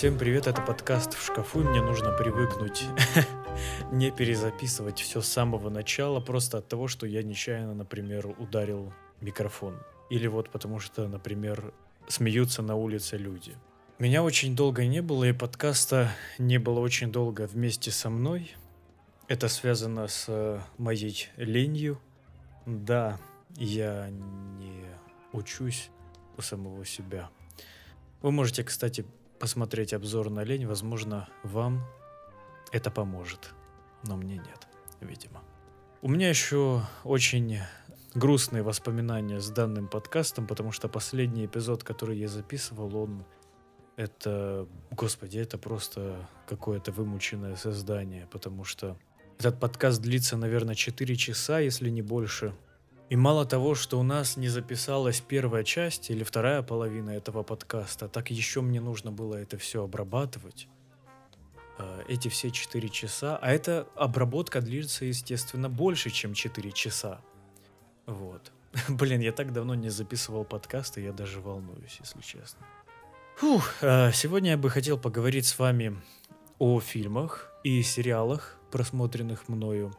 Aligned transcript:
Всем 0.00 0.16
привет, 0.16 0.46
это 0.46 0.62
подкаст 0.62 1.12
в 1.12 1.22
шкафу, 1.22 1.58
мне 1.58 1.82
нужно 1.82 2.10
привыкнуть 2.12 2.86
не 3.92 4.10
перезаписывать 4.10 4.98
все 4.98 5.20
с 5.20 5.28
самого 5.28 5.68
начала, 5.68 6.20
просто 6.20 6.56
от 6.56 6.68
того, 6.68 6.88
что 6.88 7.04
я 7.04 7.22
нечаянно, 7.22 7.74
например, 7.74 8.26
ударил 8.38 8.94
микрофон. 9.20 9.78
Или 10.08 10.26
вот 10.26 10.48
потому 10.48 10.80
что, 10.80 11.06
например, 11.06 11.74
смеются 12.08 12.62
на 12.62 12.76
улице 12.76 13.18
люди. 13.18 13.52
Меня 13.98 14.22
очень 14.22 14.56
долго 14.56 14.86
не 14.86 15.02
было, 15.02 15.24
и 15.24 15.34
подкаста 15.34 16.10
не 16.38 16.56
было 16.56 16.80
очень 16.80 17.12
долго 17.12 17.46
вместе 17.46 17.90
со 17.90 18.08
мной. 18.08 18.56
Это 19.28 19.48
связано 19.48 20.08
с 20.08 20.24
э, 20.28 20.60
моей 20.78 21.28
ленью. 21.36 22.00
Да, 22.64 23.20
я 23.54 24.08
не 24.08 24.82
учусь 25.34 25.90
у 26.38 26.40
самого 26.40 26.86
себя. 26.86 27.28
Вы 28.22 28.32
можете, 28.32 28.64
кстати, 28.64 29.04
посмотреть 29.40 29.92
обзор 29.92 30.30
на 30.30 30.44
лень. 30.44 30.66
Возможно, 30.66 31.28
вам 31.42 31.82
это 32.70 32.90
поможет. 32.90 33.54
Но 34.04 34.16
мне 34.16 34.36
нет, 34.36 34.68
видимо. 35.00 35.42
У 36.02 36.08
меня 36.08 36.28
еще 36.28 36.82
очень 37.04 37.58
грустные 38.14 38.62
воспоминания 38.62 39.40
с 39.40 39.50
данным 39.50 39.88
подкастом, 39.88 40.46
потому 40.46 40.72
что 40.72 40.88
последний 40.88 41.46
эпизод, 41.46 41.82
который 41.84 42.18
я 42.18 42.28
записывал, 42.28 42.96
он 42.96 43.24
это, 43.96 44.66
господи, 44.90 45.38
это 45.38 45.58
просто 45.58 46.28
какое-то 46.48 46.92
вымученное 46.92 47.56
создание, 47.56 48.26
потому 48.30 48.64
что 48.64 48.96
этот 49.38 49.60
подкаст 49.60 50.00
длится, 50.00 50.36
наверное, 50.36 50.74
4 50.74 51.16
часа, 51.16 51.58
если 51.60 51.90
не 51.90 52.02
больше. 52.02 52.54
И 53.10 53.16
мало 53.16 53.44
того, 53.44 53.74
что 53.74 53.98
у 53.98 54.04
нас 54.04 54.36
не 54.36 54.48
записалась 54.48 55.20
первая 55.20 55.64
часть 55.64 56.10
или 56.10 56.22
вторая 56.22 56.62
половина 56.62 57.10
этого 57.10 57.42
подкаста, 57.42 58.06
так 58.08 58.30
еще 58.30 58.60
мне 58.60 58.80
нужно 58.80 59.10
было 59.10 59.34
это 59.34 59.58
все 59.58 59.82
обрабатывать. 59.82 60.68
А, 61.76 62.04
эти 62.06 62.28
все 62.28 62.52
4 62.52 62.88
часа. 62.88 63.36
А 63.42 63.50
эта 63.50 63.88
обработка 63.96 64.60
длится, 64.60 65.06
естественно, 65.06 65.68
больше, 65.68 66.10
чем 66.10 66.34
4 66.34 66.70
часа. 66.70 67.20
Вот. 68.06 68.52
Блин, 68.88 69.20
я 69.20 69.32
так 69.32 69.52
давно 69.52 69.74
не 69.74 69.88
записывал 69.88 70.44
подкасты, 70.44 71.00
я 71.00 71.12
даже 71.12 71.40
волнуюсь, 71.40 71.98
если 71.98 72.20
честно. 72.20 72.64
Фух, 73.38 73.74
а, 73.82 74.12
сегодня 74.12 74.52
я 74.52 74.56
бы 74.56 74.70
хотел 74.70 74.96
поговорить 74.96 75.46
с 75.46 75.58
вами 75.58 76.00
о 76.60 76.78
фильмах 76.78 77.50
и 77.64 77.82
сериалах, 77.82 78.56
просмотренных 78.70 79.48
мною, 79.48 79.92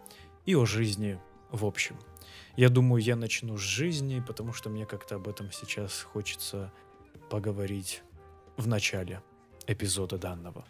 и 0.45 0.55
о 0.55 0.65
жизни 0.65 1.19
в 1.51 1.65
общем– 1.65 1.97
я 2.55 2.69
думаю, 2.69 3.01
я 3.01 3.15
начну 3.15 3.57
с 3.57 3.61
жизни, 3.61 4.23
потому 4.25 4.53
что 4.53 4.69
мне 4.69 4.85
как-то 4.85 5.15
об 5.15 5.27
этом 5.27 5.51
сейчас 5.51 6.01
хочется 6.01 6.71
поговорить 7.29 8.03
в 8.57 8.67
начале 8.67 9.21
эпизода 9.67 10.17
данного. 10.17 10.65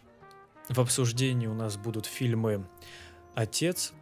В 0.68 0.78
обсуждении 0.78 1.46
у 1.46 1.54
нас 1.54 1.76
будут 1.76 2.06
фильмы 2.06 2.66
«Отец», 3.34 3.92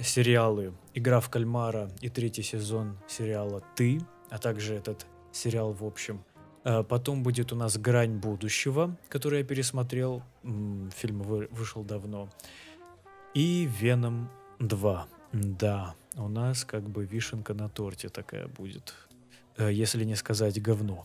сериалы 0.00 0.72
«Игра 0.94 1.20
в 1.20 1.28
кальмара» 1.28 1.90
и 2.00 2.08
третий 2.08 2.42
сезон 2.42 2.96
сериала 3.06 3.62
«Ты», 3.74 4.00
а 4.30 4.38
также 4.38 4.74
этот 4.74 5.06
сериал 5.32 5.72
в 5.72 5.84
общем. 5.84 6.24
А 6.64 6.82
потом 6.82 7.22
будет 7.22 7.52
у 7.52 7.56
нас 7.56 7.76
«Грань 7.76 8.16
будущего», 8.18 8.96
который 9.08 9.40
я 9.40 9.44
пересмотрел, 9.44 10.22
фильм 10.42 11.22
вышел 11.22 11.82
давно. 11.82 12.30
И 13.34 13.68
«Веном 13.78 14.30
2». 14.58 15.04
Да, 15.32 15.94
у 16.18 16.28
нас 16.28 16.64
как 16.64 16.88
бы 16.88 17.04
вишенка 17.04 17.54
на 17.54 17.68
торте 17.68 18.08
такая 18.08 18.48
будет. 18.48 18.94
Э, 19.56 19.72
если 19.72 20.04
не 20.04 20.14
сказать 20.14 20.60
говно. 20.60 21.04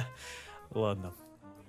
Ладно. 0.70 1.12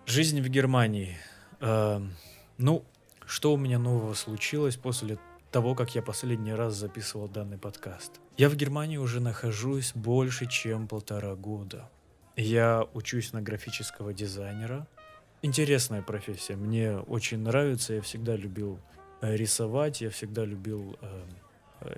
Жизнь 0.06 0.42
в 0.42 0.47
Германии. 0.47 1.18
Эм, 1.59 2.14
ну, 2.58 2.86
что 3.25 3.53
у 3.53 3.58
меня 3.58 3.78
нового 3.78 4.14
случилось 4.14 4.78
после 4.78 5.19
того, 5.52 5.75
как 5.75 5.96
я 5.96 6.02
последний 6.02 6.53
раз 6.53 6.75
записывал 6.75 7.28
данный 7.28 7.58
подкаст? 7.58 8.22
Я 8.38 8.50
в 8.50 8.56
Германии 8.56 8.97
уже 8.97 9.19
нахожусь 9.19 9.92
больше, 9.94 10.46
чем 10.47 10.88
полтора 10.88 11.36
года. 11.36 11.90
Я 12.36 12.88
учусь 12.94 13.34
на 13.34 13.42
графического 13.42 14.13
дизайнера. 14.13 14.88
Интересная 15.42 16.02
профессия. 16.02 16.56
Мне 16.56 16.97
очень 16.97 17.40
нравится. 17.40 17.94
Я 17.94 18.02
всегда 18.02 18.36
любил 18.36 18.80
э, 19.22 19.36
рисовать. 19.36 20.02
Я 20.02 20.09
всегда 20.09 20.46
любил 20.46 20.97
эм, 21.02 21.30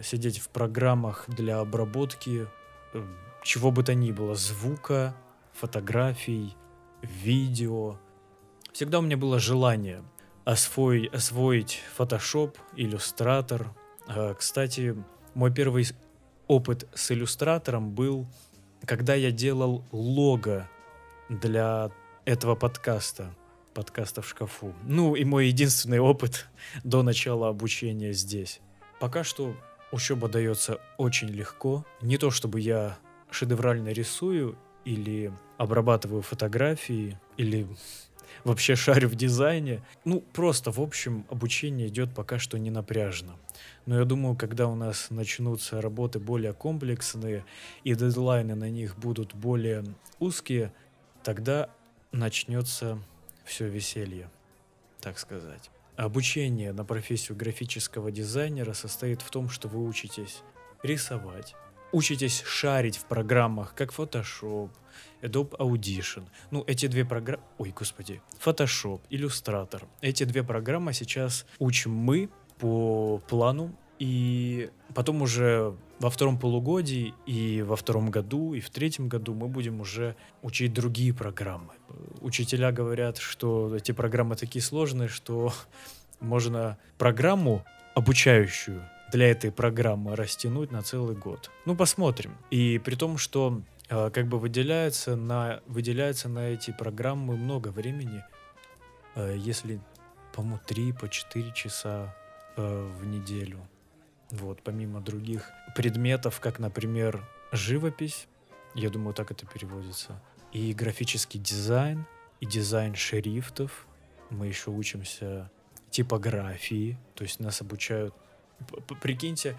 сидеть 0.02 0.40
в 0.40 0.50
программах 0.50 1.26
для 1.28 1.60
обработки 1.60 2.48
э, 2.94 3.08
чего 3.44 3.72
бы 3.72 3.84
то 3.84 3.94
ни 3.94 4.12
было, 4.12 4.36
звука, 4.36 5.16
фотографий, 5.54 6.56
видео. 7.02 7.98
Всегда 8.72 9.00
у 9.00 9.02
меня 9.02 9.18
было 9.18 9.40
желание 9.40 10.04
освоить, 10.46 11.14
освоить 11.14 11.82
Photoshop, 11.98 12.56
иллюстратор. 12.76 13.74
А, 14.08 14.34
кстати, 14.34 14.96
мой 15.34 15.54
первый 15.54 15.88
опыт 16.48 16.88
с 16.94 17.12
иллюстратором 17.12 17.92
был, 17.92 18.28
когда 18.86 19.14
я 19.16 19.32
делал 19.32 19.84
лого 19.92 20.68
для 21.30 21.92
этого 22.26 22.56
подкаста, 22.56 23.34
подкаста 23.74 24.22
в 24.22 24.28
шкафу. 24.28 24.74
Ну 24.84 25.16
и 25.16 25.24
мой 25.24 25.48
единственный 25.48 26.00
опыт 26.00 26.48
до 26.84 27.04
начала 27.04 27.50
обучения 27.50 28.14
здесь. 28.14 28.60
Пока 29.00 29.24
что 29.24 29.56
учеба 29.92 30.28
дается 30.28 30.80
очень 30.98 31.30
легко. 31.30 31.86
Не 32.02 32.18
то 32.18 32.32
чтобы 32.32 32.60
я 32.60 32.98
шедеврально 33.32 33.90
рисую 33.90 34.58
или 34.86 35.32
обрабатываю 35.58 36.22
фотографии, 36.22 37.20
или 37.38 37.68
вообще 38.44 38.76
шарю 38.76 39.10
в 39.10 39.16
дизайне. 39.16 39.82
Ну, 40.06 40.22
просто, 40.22 40.72
в 40.72 40.80
общем, 40.80 41.26
обучение 41.30 41.88
идет 41.88 42.14
пока 42.14 42.40
что 42.40 42.58
не 42.58 42.72
напряжно. 42.72 43.36
Но 43.86 44.00
я 44.00 44.06
думаю, 44.06 44.36
когда 44.36 44.68
у 44.68 44.76
нас 44.76 45.08
начнутся 45.10 45.82
работы 45.82 46.20
более 46.20 46.54
комплексные 46.54 47.46
и 47.84 47.96
дедлайны 47.96 48.56
на 48.56 48.70
них 48.70 48.98
будут 48.98 49.34
более 49.34 49.84
узкие, 50.20 50.72
тогда 51.24 51.70
начнется 52.12 53.00
все 53.46 53.68
веселье, 53.68 54.30
так 55.02 55.20
сказать. 55.20 55.70
Обучение 56.00 56.72
на 56.72 56.86
профессию 56.86 57.36
графического 57.36 58.10
дизайнера 58.10 58.72
состоит 58.72 59.22
в 59.22 59.30
том, 59.30 59.50
что 59.50 59.68
вы 59.68 59.86
учитесь 59.86 60.44
рисовать, 60.82 61.56
учитесь 61.92 62.42
шарить 62.46 62.96
в 62.96 63.04
программах, 63.04 63.76
как 63.76 63.92
Photoshop, 63.92 64.70
Adobe 65.22 65.58
Audition. 65.58 66.24
Ну, 66.52 66.64
эти 66.68 66.88
две 66.88 67.04
программы... 67.04 67.44
Ой, 67.58 67.74
господи. 67.78 68.22
Photoshop, 68.42 69.02
Illustrator. 69.10 69.84
Эти 70.00 70.24
две 70.24 70.42
программы 70.42 70.94
сейчас 70.94 71.46
учим 71.60 71.92
мы 71.92 72.30
по 72.60 73.18
плану, 73.28 73.76
и 74.00 74.70
потом 74.96 75.22
уже 75.22 75.76
во 76.00 76.10
втором 76.10 76.40
полугодии 76.40 77.14
и 77.26 77.62
во 77.62 77.76
втором 77.76 78.10
году, 78.10 78.54
и 78.54 78.62
в 78.62 78.70
третьем 78.70 79.10
году 79.10 79.34
мы 79.34 79.48
будем 79.48 79.82
уже 79.82 80.16
учить 80.42 80.74
другие 80.74 81.14
программы. 81.14 81.74
Учителя 82.22 82.72
говорят, 82.72 83.18
что 83.18 83.76
эти 83.76 83.92
программы 83.92 84.36
такие 84.36 84.64
сложные, 84.64 85.10
что 85.10 85.54
можно 86.20 86.78
программу 86.98 87.66
обучающую 87.96 88.82
для 89.12 89.30
этой 89.32 89.52
программы 89.52 90.16
растянуть 90.16 90.72
на 90.72 90.82
целый 90.84 91.16
год. 91.16 91.52
Ну, 91.66 91.76
посмотрим. 91.76 92.38
И 92.52 92.80
при 92.80 92.96
том, 92.96 93.18
что 93.18 93.62
э, 93.90 94.10
как 94.12 94.28
бы 94.28 94.40
выделяется 94.40 95.16
на, 95.16 95.62
выделяется 95.68 96.30
на 96.30 96.50
эти 96.50 96.72
программы 96.72 97.36
много 97.36 97.70
времени, 97.70 98.24
э, 99.16 99.36
если, 99.38 99.82
по-моему, 100.34 100.60
3 100.66 100.94
по 100.94 101.10
4 101.10 101.52
часа 101.54 102.16
э, 102.56 102.90
в 103.00 103.06
неделю. 103.06 103.60
Вот, 104.32 104.62
помимо 104.64 105.02
других 105.02 105.50
предметов, 105.76 106.40
как, 106.40 106.60
например, 106.60 107.28
живопись, 107.52 108.28
я 108.76 108.90
думаю, 108.90 109.14
так 109.14 109.32
это 109.32 109.46
переводится, 109.46 110.22
и 110.52 110.74
графический 110.74 111.40
дизайн, 111.40 112.06
и 112.40 112.46
дизайн 112.46 112.96
шрифтов. 112.96 113.88
Мы 114.30 114.48
еще 114.48 114.70
учимся 114.70 115.50
типографии, 115.90 116.98
то 117.16 117.24
есть 117.24 117.40
нас 117.40 117.62
обучают... 117.62 118.14
Прикиньте, 119.02 119.56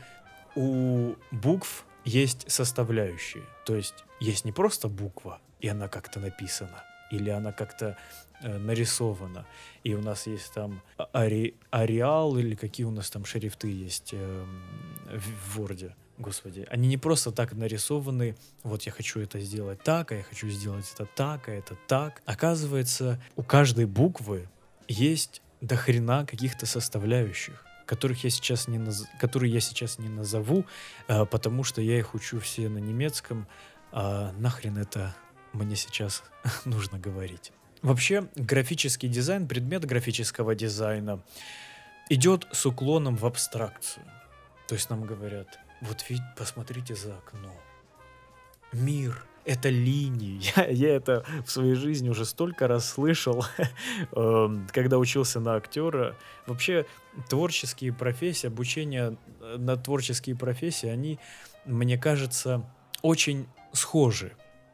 у 0.55 1.15
букв 1.31 1.85
есть 2.05 2.51
составляющие, 2.51 3.43
то 3.67 3.75
есть 3.75 4.05
есть 4.21 4.45
не 4.45 4.53
просто 4.53 4.89
буква, 4.89 5.41
и 5.61 5.69
она 5.69 5.89
как-то 5.89 6.21
написана, 6.21 6.85
или 7.11 7.31
она 7.31 7.53
как-то 7.53 7.97
э, 8.43 8.59
нарисована, 8.59 9.47
и 9.85 9.95
у 9.95 10.01
нас 10.01 10.27
есть 10.27 10.53
там 10.53 10.83
ари, 11.13 11.55
ареал, 11.71 12.37
или 12.39 12.55
какие 12.55 12.87
у 12.87 12.91
нас 12.91 13.11
там 13.11 13.25
шрифты 13.25 13.69
есть 13.71 14.11
э, 14.13 14.47
в, 15.13 15.59
в 15.59 15.61
Word, 15.61 15.93
господи, 16.21 16.67
они 16.71 16.89
не 16.89 16.97
просто 16.97 17.33
так 17.33 17.53
нарисованы, 17.53 18.37
вот 18.63 18.83
я 18.83 18.93
хочу 18.93 19.21
это 19.21 19.41
сделать 19.41 19.83
так, 19.83 20.13
а 20.13 20.17
я 20.17 20.23
хочу 20.23 20.49
сделать 20.49 20.91
это 20.95 21.07
так, 21.07 21.49
а 21.49 21.53
это 21.53 21.77
так. 21.87 22.23
Оказывается, 22.27 23.21
у 23.37 23.43
каждой 23.43 23.87
буквы 23.87 24.49
есть 24.87 25.43
до 25.61 25.77
хрена 25.77 26.27
каких-то 26.27 26.67
составляющих, 26.67 27.65
которых 27.87 28.25
я 28.25 28.31
сейчас 28.31 28.69
не 28.69 28.79
наз... 28.79 29.07
которые 29.19 29.53
я 29.53 29.61
сейчас 29.61 29.99
не 29.99 30.09
назову, 30.09 30.65
э, 31.09 31.25
потому 31.27 31.65
что 31.65 31.81
я 31.81 31.99
их 31.99 32.15
учу 32.15 32.39
все 32.39 32.69
на 32.69 32.79
немецком, 32.79 33.47
а 33.93 34.33
нахрен 34.39 34.79
это 34.79 35.15
мне 35.53 35.77
сейчас 35.77 36.23
нужно 36.65 36.99
говорить. 36.99 37.53
Вообще, 37.83 38.29
графический 38.37 39.09
дизайн, 39.09 39.49
предмет 39.49 39.85
графического 39.85 40.55
дизайна 40.55 41.23
идет 42.11 42.47
с 42.53 42.67
уклоном 42.67 43.17
в 43.17 43.25
абстракцию. 43.25 44.05
То 44.69 44.75
есть 44.75 44.91
нам 44.91 45.05
говорят, 45.05 45.59
вот 45.81 46.05
видите, 46.09 46.27
посмотрите 46.37 46.95
за 46.95 47.17
окно. 47.17 47.55
Мир— 48.73 49.25
это 49.45 49.69
линии. 49.71 50.41
Я, 50.57 50.67
я 50.69 50.95
это 50.95 51.25
в 51.45 51.51
своей 51.51 51.75
жизни 51.75 52.09
уже 52.09 52.25
столько 52.25 52.69
раз 52.69 52.89
слышал, 52.89 53.45
эм, 54.13 54.69
когда 54.73 54.99
учился 54.99 55.41
на 55.41 55.55
актера. 55.55 56.17
Вообще, 56.47 56.87
творческие 57.29 57.93
профессии, 57.93 58.47
обучение 58.47 59.17
э, 59.41 59.57
на 59.59 59.77
творческие 59.77 60.37
профессии, 60.37 60.89
они, 60.89 61.19
мне 61.65 61.97
кажется, 61.99 62.63
очень 63.03 63.47
схожи. 63.73 64.33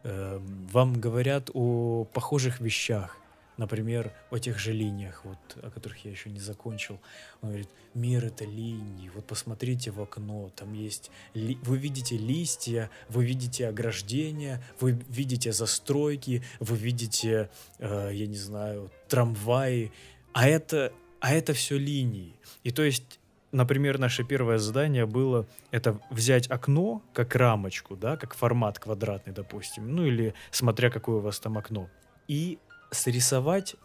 Эм, 0.08 0.69
вам 0.69 1.00
говорят 1.00 1.50
о 1.53 2.05
похожих 2.05 2.61
вещах. 2.61 3.19
Например, 3.56 4.12
о 4.31 4.38
тех 4.38 4.56
же 4.56 4.73
линиях, 4.73 5.25
вот, 5.25 5.38
о 5.64 5.70
которых 5.70 6.05
я 6.05 6.12
еще 6.12 6.31
не 6.31 6.38
закончил. 6.38 7.00
Он 7.41 7.49
говорит, 7.49 7.69
мир 7.94 8.25
это 8.25 8.44
линии, 8.44 9.11
вот 9.14 9.26
посмотрите 9.26 9.91
в 9.91 10.00
окно, 10.00 10.50
там 10.55 10.75
есть, 10.75 11.11
ли... 11.35 11.58
вы 11.62 11.79
видите 11.79 12.17
листья, 12.17 12.88
вы 13.08 13.25
видите 13.25 13.67
ограждения, 13.67 14.62
вы 14.79 14.93
видите 15.08 15.53
застройки, 15.53 16.44
вы 16.61 16.76
видите, 16.76 17.50
э, 17.79 18.11
я 18.12 18.26
не 18.29 18.37
знаю, 18.37 18.93
трамваи, 19.08 19.91
а 20.35 20.47
это, 20.47 20.93
а 21.19 21.32
это 21.32 21.53
все 21.53 21.79
линии. 21.79 22.35
И 22.62 22.70
то 22.70 22.85
есть 22.85 23.19
например, 23.52 23.98
наше 23.98 24.25
первое 24.25 24.58
задание 24.58 25.06
было 25.06 25.46
это 25.70 25.98
взять 26.10 26.50
окно 26.50 27.02
как 27.12 27.34
рамочку, 27.34 27.96
да, 27.96 28.16
как 28.16 28.34
формат 28.34 28.78
квадратный, 28.78 29.32
допустим, 29.32 29.94
ну 29.94 30.04
или 30.04 30.34
смотря 30.50 30.90
какое 30.90 31.16
у 31.16 31.20
вас 31.20 31.40
там 31.40 31.58
окно, 31.58 31.88
и 32.28 32.58
срисовать 32.90 33.76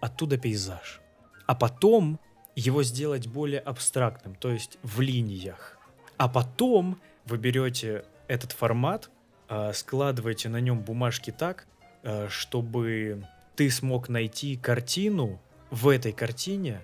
оттуда 0.00 0.38
пейзаж. 0.38 1.00
А 1.46 1.54
потом 1.54 2.18
его 2.54 2.82
сделать 2.82 3.26
более 3.26 3.60
абстрактным, 3.60 4.34
то 4.34 4.50
есть 4.50 4.78
в 4.82 5.00
линиях. 5.00 5.78
А 6.16 6.28
потом 6.28 7.00
вы 7.24 7.38
берете 7.38 8.04
этот 8.28 8.52
формат, 8.52 9.10
а, 9.48 9.72
складываете 9.72 10.48
на 10.48 10.60
нем 10.60 10.80
бумажки 10.80 11.30
так, 11.30 11.66
а, 12.02 12.28
чтобы 12.28 13.26
ты 13.56 13.70
смог 13.70 14.08
найти 14.08 14.56
картину 14.56 15.40
в 15.70 15.88
этой 15.88 16.12
картине 16.12 16.80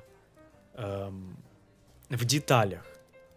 в 2.10 2.24
деталях. 2.24 2.84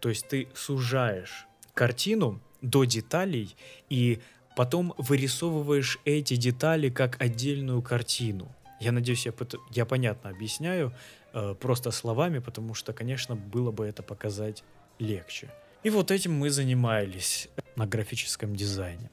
То 0.00 0.08
есть 0.10 0.28
ты 0.28 0.48
сужаешь 0.54 1.46
картину 1.72 2.40
до 2.60 2.84
деталей 2.84 3.56
и 3.88 4.20
потом 4.56 4.94
вырисовываешь 4.98 5.98
эти 6.04 6.36
детали 6.36 6.90
как 6.90 7.20
отдельную 7.20 7.82
картину. 7.82 8.54
Я 8.80 8.92
надеюсь, 8.92 9.26
я, 9.26 9.32
я 9.70 9.86
понятно 9.86 10.30
объясняю, 10.30 10.92
э, 11.32 11.54
просто 11.58 11.90
словами, 11.90 12.38
потому 12.38 12.74
что, 12.74 12.92
конечно, 12.92 13.34
было 13.34 13.70
бы 13.70 13.86
это 13.86 14.02
показать 14.02 14.62
легче. 14.98 15.50
И 15.82 15.90
вот 15.90 16.10
этим 16.10 16.32
мы 16.32 16.50
занимались 16.50 17.48
на 17.76 17.86
графическом 17.86 18.56
дизайне. 18.56 19.10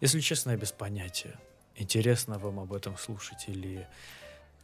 Если 0.00 0.20
честно, 0.20 0.50
я 0.50 0.56
без 0.56 0.72
понятия, 0.72 1.38
интересно 1.76 2.38
вам 2.38 2.60
об 2.60 2.72
этом 2.72 2.96
слушать 2.98 3.44
или 3.48 3.86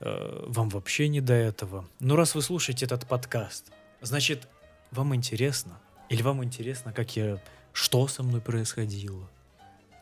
э, 0.01 0.45
вам 0.49 0.69
вообще 0.69 1.09
не 1.09 1.21
до 1.21 1.35
этого. 1.35 1.89
Но 2.01 2.17
раз 2.17 2.35
вы 2.35 2.43
слушаете 2.43 2.85
этот 2.85 3.07
подкаст, 3.07 3.73
значит, 4.01 4.49
вам 4.91 5.15
интересно. 5.15 5.79
Или 6.09 6.23
вам 6.23 6.43
интересно, 6.43 6.93
как 6.93 7.15
я, 7.17 7.41
что 7.73 8.09
со 8.09 8.23
мной 8.23 8.41
происходило, 8.41 9.29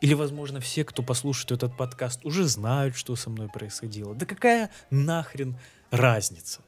или, 0.01 0.13
возможно, 0.13 0.59
все, 0.61 0.85
кто 0.85 1.03
послушает 1.03 1.51
этот 1.51 1.75
подкаст, 1.75 2.25
уже 2.25 2.45
знают, 2.45 2.95
что 2.95 3.15
со 3.15 3.29
мной 3.29 3.49
происходило. 3.49 4.15
Да 4.15 4.25
какая 4.25 4.71
нахрен 4.89 5.57
разница? 5.91 6.61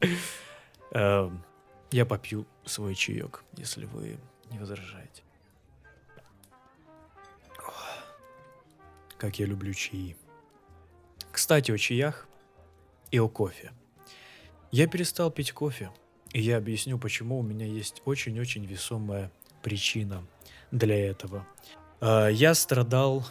Эм, 0.92 1.44
я 1.90 2.06
попью 2.06 2.46
свой 2.64 2.94
чаек, 2.94 3.44
если 3.56 3.84
вы 3.84 4.18
не 4.50 4.58
возражаете. 4.58 5.22
Как 9.18 9.38
я 9.38 9.46
люблю 9.46 9.72
чаи. 9.74 10.16
Кстати, 11.32 11.70
о 11.70 11.78
чаях 11.78 12.26
и 13.10 13.18
о 13.18 13.28
кофе. 13.28 13.72
Я 14.74 14.88
перестал 14.88 15.30
пить 15.30 15.52
кофе, 15.52 15.92
и 16.32 16.40
я 16.40 16.56
объясню, 16.56 16.98
почему 16.98 17.38
у 17.38 17.42
меня 17.44 17.64
есть 17.64 18.02
очень-очень 18.06 18.64
весомая 18.66 19.30
причина 19.62 20.26
для 20.72 21.10
этого. 21.10 21.46
А, 22.00 22.26
я 22.26 22.54
страдал 22.54 23.24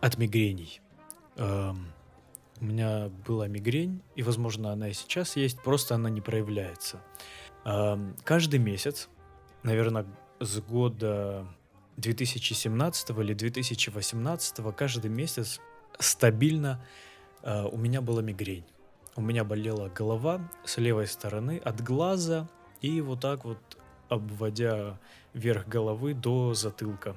от 0.00 0.16
мигрений. 0.16 0.80
У 1.36 2.64
меня 2.64 3.10
была 3.26 3.46
мигрень, 3.46 4.00
и, 4.16 4.22
возможно, 4.22 4.72
она 4.72 4.88
и 4.88 4.94
сейчас 4.94 5.36
есть, 5.36 5.60
просто 5.60 5.96
она 5.96 6.08
не 6.08 6.22
проявляется. 6.22 7.02
Каждый 7.62 8.58
месяц, 8.58 9.10
наверное, 9.64 10.06
с 10.40 10.60
года 10.62 11.46
2017 11.98 13.10
или 13.10 13.34
2018, 13.34 14.74
каждый 14.74 15.10
месяц 15.10 15.60
стабильно 15.98 16.82
а, 17.42 17.66
у 17.66 17.76
меня 17.76 18.00
была 18.00 18.22
мигрень. 18.22 18.64
У 19.16 19.20
меня 19.20 19.44
болела 19.44 19.88
голова 19.88 20.40
с 20.64 20.78
левой 20.78 21.06
стороны 21.06 21.58
от 21.64 21.80
глаза 21.80 22.48
и 22.80 23.00
вот 23.00 23.20
так 23.20 23.44
вот 23.44 23.58
обводя 24.08 24.98
вверх 25.34 25.68
головы 25.68 26.14
до 26.14 26.54
затылка. 26.54 27.16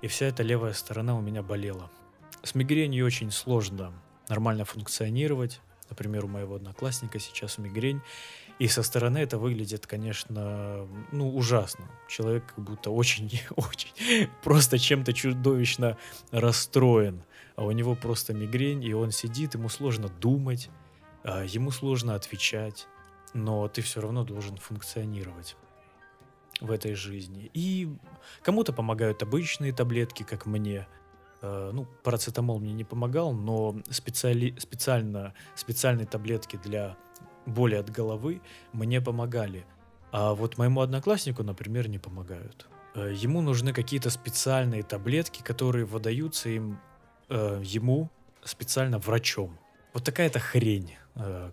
И 0.00 0.06
вся 0.06 0.26
эта 0.26 0.44
левая 0.44 0.72
сторона 0.74 1.16
у 1.16 1.20
меня 1.20 1.42
болела. 1.42 1.90
С 2.44 2.54
мигренью 2.54 3.04
очень 3.04 3.32
сложно 3.32 3.92
нормально 4.28 4.64
функционировать. 4.64 5.60
Например, 5.90 6.24
у 6.26 6.28
моего 6.28 6.54
одноклассника 6.54 7.18
сейчас 7.18 7.58
мигрень. 7.58 8.00
И 8.60 8.68
со 8.68 8.82
стороны 8.84 9.18
это 9.18 9.38
выглядит, 9.38 9.86
конечно, 9.86 10.86
ну, 11.10 11.34
ужасно. 11.34 11.86
Человек 12.08 12.44
как 12.54 12.64
будто 12.64 12.90
очень-очень 12.90 14.28
просто 14.44 14.78
чем-то 14.78 15.12
чудовищно 15.12 15.96
расстроен. 16.30 17.22
А 17.56 17.64
у 17.64 17.72
него 17.72 17.96
просто 17.96 18.34
мигрень, 18.34 18.84
и 18.84 18.92
он 18.92 19.10
сидит, 19.10 19.54
ему 19.54 19.68
сложно 19.68 20.08
думать, 20.08 20.70
ему 21.24 21.70
сложно 21.70 22.14
отвечать. 22.14 22.86
Но 23.34 23.68
ты 23.68 23.82
все 23.82 24.00
равно 24.00 24.24
должен 24.24 24.56
функционировать 24.56 25.56
в 26.60 26.70
этой 26.70 26.94
жизни. 26.94 27.50
И 27.54 27.88
кому-то 28.42 28.72
помогают 28.72 29.22
обычные 29.22 29.72
таблетки, 29.72 30.22
как 30.22 30.46
мне. 30.46 30.86
Э, 31.40 31.70
ну, 31.72 31.86
парацетамол 32.02 32.58
мне 32.58 32.72
не 32.72 32.84
помогал, 32.84 33.32
но 33.32 33.76
специали... 33.90 34.54
специально, 34.58 35.34
специальные 35.54 36.06
таблетки 36.06 36.56
для 36.56 36.96
боли 37.46 37.76
от 37.76 37.90
головы 37.90 38.40
мне 38.72 39.00
помогали. 39.00 39.64
А 40.10 40.34
вот 40.34 40.58
моему 40.58 40.80
однокласснику, 40.80 41.42
например, 41.42 41.88
не 41.88 41.98
помогают. 41.98 42.66
Э, 42.94 43.12
ему 43.14 43.40
нужны 43.40 43.72
какие-то 43.72 44.10
специальные 44.10 44.82
таблетки, 44.82 45.42
которые 45.42 45.84
выдаются 45.84 46.48
им, 46.48 46.80
ему 47.30 48.10
специально 48.42 48.98
врачом. 48.98 49.58
Вот 49.92 50.02
такая-то 50.02 50.38
хрень, 50.38 50.96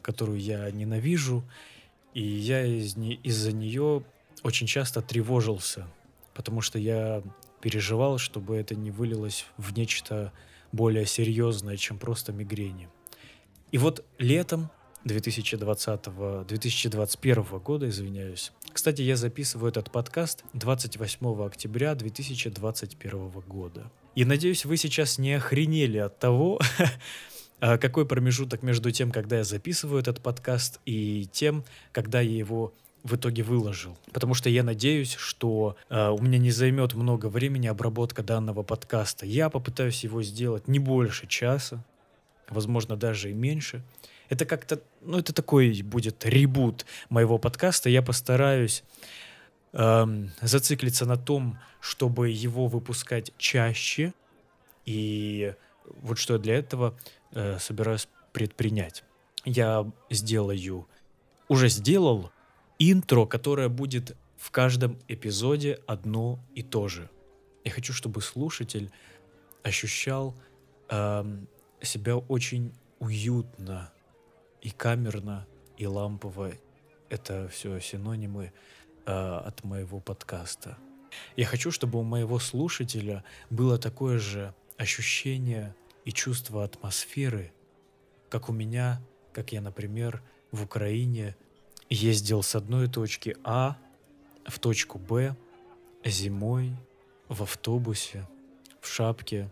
которую 0.02 0.40
я 0.40 0.70
ненавижу, 0.72 1.44
и 2.14 2.22
я 2.22 2.66
из 2.66 2.96
из-за 2.96 3.52
нее 3.52 4.04
очень 4.44 4.68
часто 4.68 5.02
тревожился, 5.02 5.88
потому 6.34 6.62
что 6.62 6.80
я 6.80 7.24
переживал, 7.62 8.18
чтобы 8.18 8.56
это 8.58 8.76
не 8.76 8.92
вылилось 8.92 9.46
в 9.58 9.76
нечто 9.76 10.32
более 10.72 11.06
серьезное, 11.06 11.78
чем 11.78 11.98
просто 11.98 12.32
мигрени. 12.32 12.90
И 13.72 13.78
вот 13.78 14.06
летом 14.20 14.70
2020, 15.06 16.48
2021 16.48 17.44
года, 17.60 17.90
извиняюсь. 17.90 18.52
Кстати, 18.72 19.02
я 19.02 19.16
записываю 19.16 19.70
этот 19.70 19.92
подкаст 19.92 20.44
28 20.54 21.46
октября 21.46 21.96
2021 21.96 23.30
года. 23.48 23.92
И 24.16 24.26
надеюсь, 24.26 24.66
вы 24.66 24.78
сейчас 24.78 25.18
не 25.18 25.34
охренели 25.34 25.98
от 25.98 26.20
того, 26.20 26.60
какой 27.60 28.06
промежуток 28.06 28.64
между 28.64 28.92
тем, 28.92 29.12
когда 29.12 29.38
я 29.38 29.44
записываю 29.44 30.00
этот 30.00 30.22
подкаст, 30.22 30.80
и 30.86 31.28
тем, 31.32 31.64
когда 31.92 32.22
я 32.22 32.38
его 32.38 32.74
в 33.06 33.16
итоге 33.16 33.44
выложил. 33.44 33.96
Потому 34.12 34.34
что 34.34 34.50
я 34.50 34.64
надеюсь, 34.64 35.14
что 35.14 35.78
э, 35.90 36.10
у 36.10 36.18
меня 36.18 36.40
не 36.40 36.50
займет 36.50 36.96
много 36.96 37.28
времени 37.28 37.68
обработка 37.68 38.24
данного 38.24 38.64
подкаста. 38.64 39.28
Я 39.28 39.52
попытаюсь 39.52 40.04
его 40.04 40.24
сделать 40.24 40.68
не 40.68 40.80
больше 40.80 41.28
часа, 41.28 41.86
возможно, 42.50 42.98
даже 42.98 43.30
и 43.30 43.34
меньше. 43.34 43.84
Это 44.30 44.46
как-то, 44.46 44.82
ну, 45.02 45.20
это 45.20 45.34
такой 45.34 45.84
будет 45.84 46.26
ребут 46.26 46.88
моего 47.10 47.38
подкаста. 47.38 47.90
Я 47.90 48.02
постараюсь 48.02 48.84
эм, 49.74 50.32
зациклиться 50.42 51.06
на 51.06 51.16
том, 51.16 51.60
чтобы 51.80 52.30
его 52.30 52.66
выпускать 52.66 53.32
чаще. 53.38 54.14
И 54.88 55.54
вот 56.02 56.18
что 56.18 56.34
я 56.34 56.40
для 56.40 56.56
этого 56.56 56.98
э, 57.36 57.60
собираюсь 57.60 58.08
предпринять. 58.34 59.04
Я 59.46 59.92
сделаю, 60.10 60.88
уже 61.48 61.70
сделал 61.70 62.32
интро, 62.80 63.26
которое 63.26 63.70
будет 63.70 64.18
в 64.38 64.52
каждом 64.52 65.00
эпизоде 65.08 65.80
одно 65.86 66.40
и 66.56 66.64
то 66.64 66.88
же. 66.88 67.10
Я 67.64 67.72
хочу, 67.72 67.94
чтобы 67.94 68.22
слушатель 68.22 68.92
ощущал 69.64 70.36
э, 70.90 71.24
себя 71.82 72.18
очень 72.18 72.74
уютно 73.00 73.92
и 74.62 74.70
камерно, 74.72 75.48
и 75.78 75.86
лампово. 75.86 76.52
Это 77.10 77.48
все 77.50 77.80
синонимы 77.80 78.52
э, 79.06 79.12
от 79.12 79.64
моего 79.64 80.00
подкаста. 80.00 80.78
Я 81.36 81.46
хочу, 81.46 81.72
чтобы 81.72 82.00
у 82.00 82.04
моего 82.04 82.40
слушателя 82.40 83.24
было 83.50 83.78
такое 83.78 84.20
же 84.20 84.54
ощущение 84.78 85.76
и 86.06 86.12
чувство 86.12 86.64
атмосферы, 86.64 87.52
как 88.30 88.50
у 88.50 88.54
меня, 88.54 89.02
как 89.34 89.52
я, 89.52 89.62
например, 89.62 90.22
в 90.52 90.64
Украине 90.64 91.36
ездил 91.90 92.44
с 92.44 92.56
одной 92.56 92.88
точки 92.88 93.36
А 93.44 93.78
в 94.46 94.60
точку 94.60 95.00
Б 95.00 95.36
зимой 96.04 96.74
в 97.28 97.42
автобусе, 97.44 98.28
в 98.80 98.88
шапке, 98.88 99.52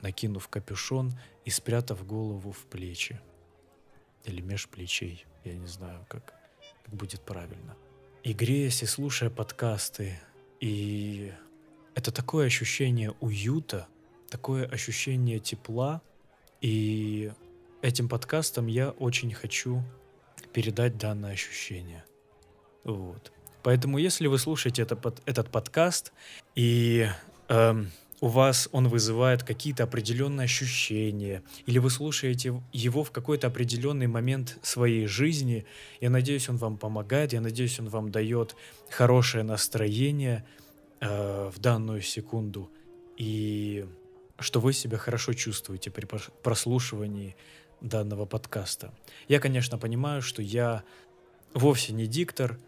накинув 0.00 0.48
капюшон 0.48 1.12
и 1.44 1.50
спрятав 1.50 2.06
голову 2.06 2.52
в 2.52 2.64
плечи. 2.64 3.20
Или 4.24 4.40
меж 4.40 4.68
плечей, 4.68 5.26
я 5.44 5.54
не 5.54 5.66
знаю, 5.66 6.06
как, 6.08 6.34
как 6.84 6.94
будет 6.94 7.20
правильно. 7.20 7.76
И 8.22 8.32
греясь 8.32 8.82
и 8.82 8.86
слушая 8.86 9.30
подкасты, 9.30 10.18
и 10.60 11.32
это 11.94 12.12
такое 12.12 12.46
ощущение 12.46 13.12
уюта, 13.20 13.86
такое 14.30 14.64
ощущение 14.66 15.38
тепла, 15.40 16.00
и 16.60 17.32
этим 17.82 18.08
подкастом 18.08 18.66
я 18.66 18.90
очень 18.90 19.32
хочу 19.32 19.82
передать 20.52 20.96
данное 20.96 21.32
ощущение. 21.32 22.04
Вот. 22.84 23.32
Поэтому, 23.62 23.98
если 23.98 24.26
вы 24.26 24.38
слушаете 24.38 24.82
это, 24.82 24.96
под, 24.96 25.20
этот 25.26 25.50
подкаст, 25.50 26.12
и 26.54 27.08
эм, 27.48 27.90
у 28.20 28.28
вас 28.28 28.68
он 28.72 28.88
вызывает 28.88 29.42
какие-то 29.42 29.84
определенные 29.84 30.44
ощущения, 30.44 31.42
или 31.66 31.78
вы 31.78 31.90
слушаете 31.90 32.62
его 32.72 33.04
в 33.04 33.10
какой-то 33.10 33.48
определенный 33.48 34.06
момент 34.06 34.58
своей 34.62 35.06
жизни, 35.06 35.66
я 36.00 36.10
надеюсь, 36.10 36.48
он 36.48 36.56
вам 36.56 36.78
помогает, 36.78 37.32
я 37.32 37.40
надеюсь, 37.40 37.78
он 37.80 37.88
вам 37.88 38.10
дает 38.10 38.56
хорошее 38.88 39.44
настроение 39.44 40.44
э, 41.00 41.50
в 41.54 41.58
данную 41.58 42.00
секунду, 42.00 42.70
и 43.16 43.86
что 44.40 44.60
вы 44.60 44.72
себя 44.72 44.98
хорошо 44.98 45.32
чувствуете 45.32 45.90
при 45.90 46.06
прослушивании 46.42 47.36
данного 47.80 48.26
подкаста. 48.26 48.92
Я, 49.28 49.40
конечно, 49.40 49.78
понимаю, 49.78 50.22
что 50.22 50.42
я 50.42 50.82
вовсе 51.54 51.92
не 51.92 52.06
диктор 52.06 52.58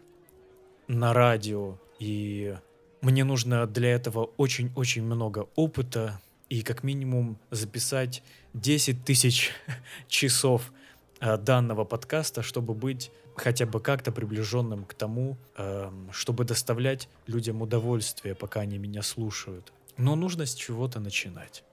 на 0.87 1.13
радио, 1.13 1.77
и 1.99 2.55
мне 3.01 3.23
нужно 3.23 3.67
для 3.67 3.93
этого 3.93 4.29
очень-очень 4.37 5.03
много 5.03 5.47
опыта 5.55 6.21
и 6.49 6.61
как 6.61 6.83
минимум 6.83 7.37
записать 7.51 8.23
10 8.53 9.03
тысяч 9.05 9.51
часов 10.07 10.71
э, 11.19 11.37
данного 11.37 11.85
подкаста, 11.85 12.41
чтобы 12.43 12.73
быть 12.73 13.11
хотя 13.35 13.65
бы 13.65 13.79
как-то 13.79 14.11
приближенным 14.11 14.85
к 14.85 14.93
тому, 14.93 15.37
эм, 15.57 16.09
чтобы 16.11 16.43
доставлять 16.43 17.09
людям 17.25 17.61
удовольствие, 17.61 18.35
пока 18.35 18.61
они 18.61 18.77
меня 18.77 19.01
слушают. 19.01 19.73
Но 19.97 20.15
нужно 20.15 20.45
с 20.45 20.55
чего-то 20.55 20.99
начинать. 20.99 21.63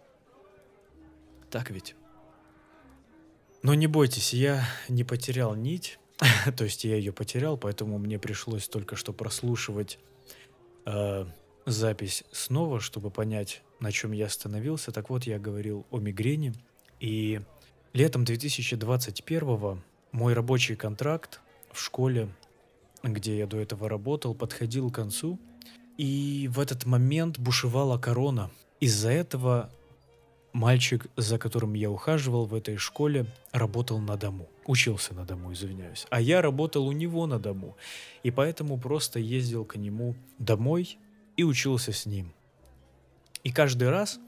Так 1.51 1.71
ведь? 1.71 1.97
Но 3.63 3.75
не 3.75 3.87
бойтесь, 3.87 4.33
я 4.33 4.65
не 4.89 5.05
потерял 5.05 5.55
нить, 5.55 5.99
то 6.57 6.65
есть 6.65 6.85
я 6.85 6.97
ее 6.97 7.13
потерял, 7.13 7.59
поэтому 7.59 7.99
мне 7.99 8.19
пришлось 8.19 8.69
только 8.69 8.97
что 8.97 9.13
прослушивать 9.13 9.99
э, 10.87 11.27
запись 11.67 12.25
снова, 12.33 12.81
чтобы 12.81 13.11
понять, 13.11 13.63
на 13.81 13.93
чем 13.93 14.13
я 14.13 14.27
остановился. 14.27 14.93
Так 14.93 15.11
вот, 15.11 15.25
я 15.25 15.39
говорил 15.39 15.87
о 15.91 15.99
мигрени, 15.99 16.55
и 17.01 17.41
летом 17.93 18.25
2021 18.25 19.83
мой 20.13 20.35
рабочий 20.35 20.77
контракт 20.77 21.41
в 21.73 21.81
школе, 21.81 22.29
где 23.03 23.39
я 23.39 23.47
до 23.47 23.59
этого 23.59 23.89
работал, 23.89 24.35
подходил 24.35 24.91
к 24.91 24.95
концу, 24.95 25.39
и 26.01 26.49
в 26.49 26.59
этот 26.59 26.87
момент 26.87 27.39
бушевала 27.39 27.99
корона. 27.99 28.51
Из-за 28.81 29.11
этого 29.11 29.71
Мальчик, 30.53 31.07
за 31.17 31.39
которым 31.39 31.75
я 31.75 31.91
ухаживал 31.91 32.45
в 32.45 32.55
этой 32.55 32.77
школе, 32.77 33.27
работал 33.53 34.01
на 34.01 34.17
дому. 34.17 34.49
Учился 34.67 35.15
на 35.15 35.25
дому, 35.25 35.53
извиняюсь. 35.53 36.07
А 36.11 36.21
я 36.21 36.43
работал 36.43 36.89
у 36.89 36.93
него 36.93 37.27
на 37.27 37.39
дому. 37.39 37.77
И 38.25 38.33
поэтому 38.33 38.77
просто 38.77 39.21
ездил 39.21 39.65
к 39.65 39.77
нему 39.77 40.17
домой 40.39 40.99
и 41.37 41.45
учился 41.45 41.93
с 41.93 42.05
ним. 42.05 42.33
И 43.45 43.53
каждый 43.53 43.91
раз, 43.91 44.19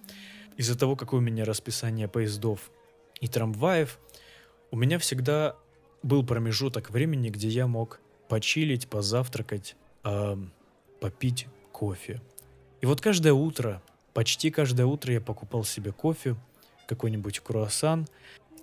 из-за 0.57 0.79
того, 0.79 0.95
какое 0.95 1.19
у 1.19 1.25
меня 1.25 1.45
расписание 1.45 2.07
поездов 2.07 2.71
и 3.21 3.27
трамваев, 3.27 3.99
у 4.71 4.77
меня 4.77 5.01
всегда 5.01 5.57
был 6.05 6.25
промежуток 6.25 6.91
времени, 6.91 7.31
где 7.31 7.49
я 7.49 7.67
мог 7.67 8.01
почилить, 8.29 8.87
позавтракать, 8.89 9.75
э, 10.05 10.37
попить 11.01 11.49
кофе. 11.73 12.21
И 12.81 12.87
вот 12.87 13.01
каждое 13.01 13.33
утро 13.33 13.83
Почти 14.15 14.51
каждое 14.51 14.87
утро 14.87 15.15
я 15.15 15.21
покупал 15.21 15.65
себе 15.65 15.93
кофе, 15.93 16.37
какой-нибудь 16.87 17.41
круассан, 17.41 18.07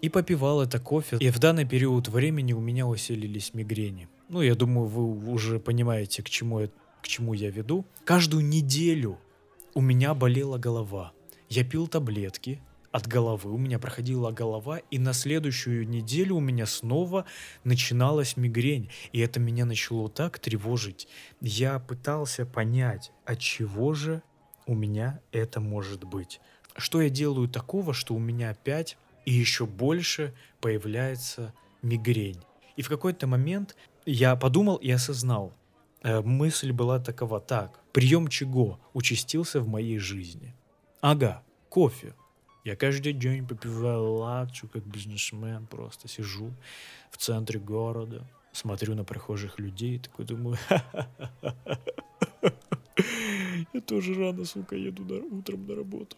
и 0.01 0.09
попивал 0.09 0.61
это 0.61 0.79
кофе. 0.79 1.17
И 1.19 1.29
в 1.29 1.39
данный 1.39 1.65
период 1.65 2.07
времени 2.07 2.53
у 2.53 2.59
меня 2.59 2.85
усилились 2.87 3.53
мигрени. 3.53 4.07
Ну, 4.29 4.41
я 4.41 4.53
думаю, 4.55 4.87
вы 4.87 5.31
уже 5.31 5.59
понимаете, 5.59 6.21
к 6.21 6.29
чему, 6.29 6.61
я, 6.61 6.69
к 7.01 7.07
чему 7.07 7.33
я 7.33 7.49
веду. 7.49 7.83
Каждую 8.05 8.45
неделю 8.45 9.17
у 9.73 9.81
меня 9.81 10.13
болела 10.13 10.57
голова. 10.57 11.13
Я 11.49 11.63
пил 11.63 11.87
таблетки 11.87 12.61
от 12.91 13.07
головы, 13.07 13.51
у 13.51 13.57
меня 13.57 13.79
проходила 13.79 14.31
голова, 14.31 14.79
и 14.89 14.97
на 14.97 15.13
следующую 15.13 15.87
неделю 15.87 16.35
у 16.35 16.39
меня 16.39 16.65
снова 16.65 17.25
начиналась 17.63 18.35
мигрень. 18.35 18.89
И 19.11 19.19
это 19.19 19.39
меня 19.39 19.65
начало 19.65 20.09
так 20.09 20.39
тревожить. 20.39 21.07
Я 21.41 21.79
пытался 21.79 22.45
понять, 22.45 23.11
от 23.25 23.39
чего 23.39 23.93
же 23.93 24.23
у 24.65 24.73
меня 24.73 25.19
это 25.31 25.59
может 25.59 26.03
быть? 26.03 26.41
Что 26.75 27.01
я 27.01 27.09
делаю 27.09 27.47
такого, 27.47 27.93
что 27.93 28.15
у 28.15 28.19
меня 28.19 28.51
опять 28.51 28.97
и 29.25 29.33
еще 29.33 29.65
больше 29.65 30.33
появляется 30.61 31.53
мигрень? 31.81 32.41
И 32.75 32.81
в 32.81 32.89
какой-то 32.89 33.27
момент 33.27 33.75
я 34.05 34.35
подумал 34.35 34.77
и 34.77 34.89
осознал, 34.89 35.53
э, 36.01 36.21
мысль 36.21 36.71
была 36.71 36.99
такова, 36.99 37.39
так, 37.39 37.79
прием 37.91 38.27
чего 38.27 38.79
участился 38.93 39.59
в 39.59 39.67
моей 39.67 39.99
жизни? 39.99 40.55
Ага, 41.01 41.43
кофе. 41.69 42.13
Я 42.65 42.75
каждый 42.75 43.13
день 43.13 43.47
попиваю 43.47 44.11
латчу, 44.13 44.67
как 44.67 44.83
бизнесмен, 44.83 45.65
просто 45.65 46.07
сижу 46.07 46.53
в 47.09 47.17
центре 47.17 47.59
города, 47.59 48.27
смотрю 48.51 48.95
на 48.95 49.03
прохожих 49.03 49.59
людей, 49.59 49.99
такой 49.99 50.25
думаю, 50.25 50.57
Я 53.73 53.81
тоже 53.81 54.13
рано, 54.13 54.45
сука, 54.45 54.75
еду 54.75 55.03
утром 55.31 55.67
на 55.67 55.75
работу. 55.75 56.17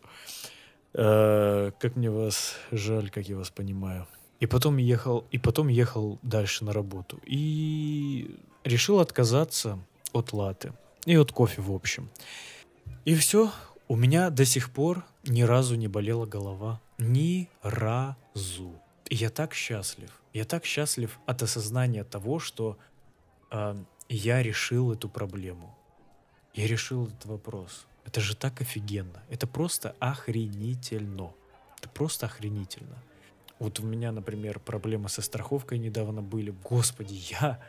А, 0.94 1.72
как 1.72 1.96
мне 1.96 2.10
вас 2.10 2.56
жаль, 2.72 3.10
как 3.10 3.30
я 3.30 3.38
вас 3.38 3.50
понимаю. 3.50 4.08
И 4.40 4.48
потом 4.48 4.78
ехал, 4.78 5.26
и 5.32 5.38
потом 5.38 5.68
ехал 5.68 6.20
дальше 6.24 6.66
на 6.66 6.74
работу. 6.74 7.20
И 7.26 8.36
решил 8.64 9.00
отказаться 9.00 9.80
от 10.14 10.34
латы 10.34 10.74
и 11.06 11.16
от 11.16 11.32
кофе 11.32 11.62
в 11.62 11.72
общем. 11.72 12.10
И 13.06 13.16
все, 13.16 13.52
у 13.92 13.98
меня 13.98 14.30
до 14.30 14.46
сих 14.46 14.70
пор 14.70 15.04
ни 15.26 15.42
разу 15.42 15.76
не 15.76 15.90
болела 15.90 16.26
голова. 16.26 16.80
Ни 16.98 17.50
разу. 17.62 18.72
И 19.10 19.16
я 19.16 19.30
так 19.30 19.54
счастлив. 19.54 20.10
Я 20.34 20.46
так 20.46 20.64
счастлив 20.64 21.20
от 21.26 21.44
осознания 21.44 22.06
того, 22.06 22.40
что 22.40 22.78
э, 23.52 23.76
я 24.08 24.44
решил 24.44 24.94
эту 24.94 25.10
проблему. 25.10 25.78
Я 26.54 26.68
решил 26.68 27.08
этот 27.08 27.26
вопрос. 27.26 27.86
Это 28.06 28.22
же 28.22 28.34
так 28.34 28.62
офигенно. 28.62 29.24
Это 29.30 29.46
просто 29.46 29.94
охренительно. 30.00 31.34
Это 31.78 31.90
просто 31.90 32.28
охренительно. 32.28 32.96
Вот 33.60 33.82
у 33.82 33.84
меня, 33.84 34.14
например, 34.14 34.60
проблемы 34.60 35.10
со 35.10 35.22
страховкой 35.22 35.80
недавно 35.80 36.22
были. 36.22 36.56
Господи, 36.64 37.16
я... 37.42 37.60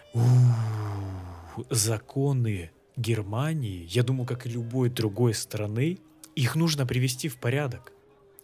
Законы 1.68 2.70
Германии, 2.96 3.88
я 3.90 4.04
думаю, 4.04 4.26
как 4.26 4.46
и 4.46 4.50
любой 4.50 4.88
другой 4.88 5.34
страны, 5.34 5.98
их 6.34 6.56
нужно 6.56 6.86
привести 6.86 7.28
в 7.28 7.36
порядок. 7.36 7.92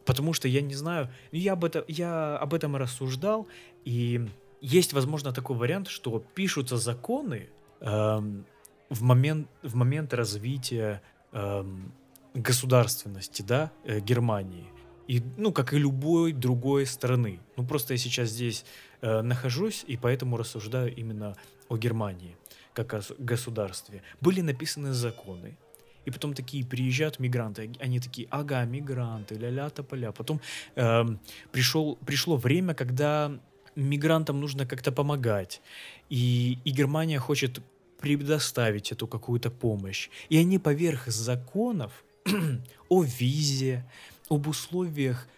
Потому 0.05 0.33
что 0.33 0.49
я 0.49 0.63
не 0.63 0.75
знаю, 0.75 1.11
я 1.33 1.53
об, 1.53 1.65
это, 1.65 1.85
я 1.87 2.39
об 2.39 2.55
этом 2.55 2.77
рассуждал, 2.77 3.47
и 3.85 4.27
есть, 4.61 4.93
возможно, 4.93 5.33
такой 5.33 5.57
вариант, 5.57 5.89
что 5.89 6.19
пишутся 6.35 6.79
законы, 6.79 7.49
эм, 7.81 8.47
в 8.89 9.03
момент, 9.03 9.49
в 9.63 9.75
момент 9.75 10.15
развития 10.15 11.03
эм, 11.33 11.93
государственности, 12.35 13.43
да, 13.43 13.71
э, 13.85 14.01
Германии. 14.01 14.67
И, 15.07 15.23
ну, 15.37 15.53
как 15.53 15.73
и 15.73 15.79
любой 15.79 16.33
другой 16.33 16.87
страны. 16.87 17.41
Ну, 17.57 17.67
просто 17.67 17.95
я 17.95 17.99
сейчас 17.99 18.31
здесь 18.31 18.65
э, 19.01 19.23
нахожусь, 19.23 19.85
и 19.87 19.97
поэтому 19.97 20.37
рассуждаю 20.37 20.95
именно 20.95 21.37
о 21.69 21.77
Германии, 21.77 22.37
как 22.73 22.95
о 22.95 23.03
государстве. 23.19 24.03
Были 24.21 24.41
написаны 24.41 24.93
законы, 24.93 25.57
И 26.05 26.11
потом 26.11 26.35
такие 26.35 26.65
приезжают 26.65 27.19
мигранты, 27.19 27.71
они 27.81 28.01
такие, 28.01 28.29
ага, 28.31 28.65
мигранты, 28.65 29.35
ля-ля 29.35 29.69
тополя. 29.71 30.13
Потом 30.13 30.41
э, 30.77 31.05
пришел, 31.53 31.97
пришло 32.07 32.37
время, 32.37 32.75
когда 32.75 33.39
мигрантам 33.77 34.41
нужно 34.41 34.67
как-то 34.67 34.91
помогать. 34.93 35.61
И, 36.09 36.59
и 36.65 36.71
Германия 36.71 37.19
хочет 37.19 37.61
предоставить 38.01 38.93
эту 38.93 39.07
какую-то 39.07 39.51
помощь. 39.51 40.09
И 40.29 40.39
они 40.39 40.59
поверх 40.59 41.09
законов 41.09 42.05
о 42.89 43.03
визе, 43.03 43.85
об 44.29 44.47
условиях 44.47 45.29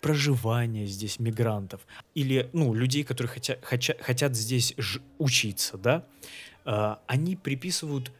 проживания 0.00 0.86
здесь 0.86 1.18
мигрантов 1.18 1.80
или 2.14 2.48
ну 2.52 2.74
людей, 2.74 3.02
которые 3.02 3.32
хотя, 3.32 3.56
хотя, 3.62 3.94
хотят 4.00 4.36
здесь 4.36 4.72
ж, 4.76 5.00
учиться, 5.18 5.78
да, 5.78 6.04
э, 6.64 6.96
они 7.06 7.34
приписывают 7.34 8.12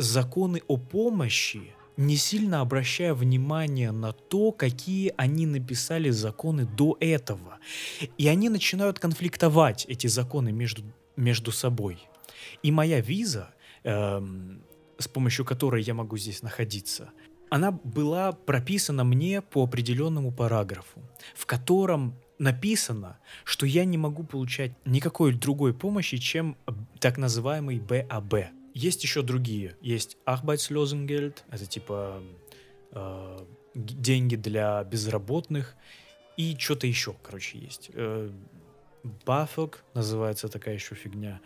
законы 0.00 0.62
о 0.66 0.76
помощи, 0.76 1.74
не 1.96 2.16
сильно 2.16 2.60
обращая 2.60 3.14
внимание 3.14 3.92
на 3.92 4.12
то, 4.12 4.52
какие 4.52 5.12
они 5.16 5.46
написали 5.46 6.10
законы 6.10 6.64
до 6.64 6.96
этого. 7.00 7.58
И 8.16 8.26
они 8.28 8.48
начинают 8.48 8.98
конфликтовать, 8.98 9.84
эти 9.88 10.06
законы, 10.06 10.52
между, 10.52 10.82
между 11.16 11.52
собой. 11.52 11.98
И 12.62 12.72
моя 12.72 13.00
виза, 13.00 13.54
эм, 13.84 14.62
с 14.98 15.08
помощью 15.08 15.44
которой 15.44 15.82
я 15.82 15.94
могу 15.94 16.16
здесь 16.16 16.42
находиться, 16.42 17.10
она 17.50 17.72
была 17.72 18.32
прописана 18.32 19.04
мне 19.04 19.42
по 19.42 19.64
определенному 19.64 20.32
параграфу, 20.32 21.02
в 21.34 21.46
котором 21.46 22.14
написано, 22.38 23.18
что 23.44 23.66
я 23.66 23.84
не 23.84 23.98
могу 23.98 24.22
получать 24.22 24.72
никакой 24.86 25.34
другой 25.34 25.74
помощи, 25.74 26.16
чем 26.16 26.56
так 26.98 27.18
называемый 27.18 27.80
БАБ. 27.80 28.59
Есть 28.74 29.02
еще 29.02 29.22
другие. 29.22 29.76
Есть 29.80 30.16
Arbeitslosengeld, 30.26 31.38
это 31.50 31.66
типа 31.66 32.22
э, 32.92 33.38
деньги 33.74 34.36
для 34.36 34.84
безработных, 34.84 35.76
и 36.36 36.56
что-то 36.58 36.86
еще, 36.86 37.14
короче, 37.22 37.58
есть. 37.58 37.90
Э, 37.94 38.30
BAföG 39.26 39.76
называется 39.94 40.48
такая 40.48 40.74
еще 40.74 40.94
фигня. 40.94 41.40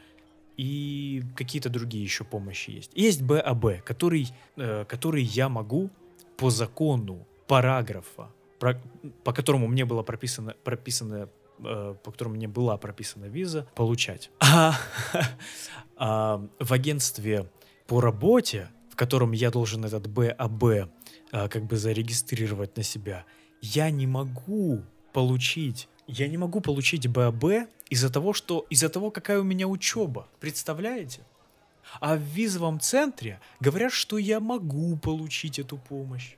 И 0.57 1.23
какие-то 1.37 1.69
другие 1.69 2.05
еще 2.05 2.25
помощи 2.25 2.71
есть. 2.71 2.93
Есть 2.95 3.23
БАБ, 3.23 3.83
который, 3.85 4.29
э, 4.57 4.85
который 4.85 5.23
я 5.25 5.49
могу 5.49 5.91
по 6.37 6.51
закону 6.51 7.27
параграфа, 7.49 8.31
про, 8.61 8.81
по 9.25 9.33
которому 9.33 9.67
мне 9.67 9.85
было 9.85 10.03
прописано, 10.03 10.55
прописано 10.63 11.29
по 11.65 12.11
которому 12.11 12.37
мне 12.37 12.49
была 12.49 12.77
прописана 12.77 13.25
виза, 13.25 13.67
получать. 13.75 14.31
А, 14.41 14.75
а 15.97 16.47
в 16.59 16.73
агентстве 16.73 17.51
по 17.87 18.01
работе, 18.01 18.69
в 18.91 18.97
котором 18.97 19.33
я 19.33 19.51
должен 19.51 19.85
этот 19.85 20.07
БАБ 20.07 20.91
а, 21.33 21.49
как 21.49 21.65
бы 21.65 21.77
зарегистрировать 21.77 22.77
на 22.77 22.83
себя, 22.83 23.25
я 23.61 23.91
не 23.91 24.07
могу 24.07 24.83
получить 25.13 25.89
я 26.07 26.29
не 26.29 26.37
могу 26.37 26.61
получить 26.61 27.09
БАБ 27.09 27.69
из-за 27.89 28.13
того, 28.13 28.33
что 28.33 28.67
из-за 28.71 28.89
того, 28.89 29.11
какая 29.11 29.41
у 29.41 29.45
меня 29.45 29.67
учеба. 29.67 30.29
Представляете? 30.41 31.23
А 32.01 32.17
в 32.17 32.21
визовом 32.21 32.81
центре 32.81 33.41
говорят, 33.61 33.93
что 33.93 34.19
я 34.19 34.41
могу 34.41 34.97
получить 34.97 35.59
эту 35.59 35.79
помощь. 35.79 36.37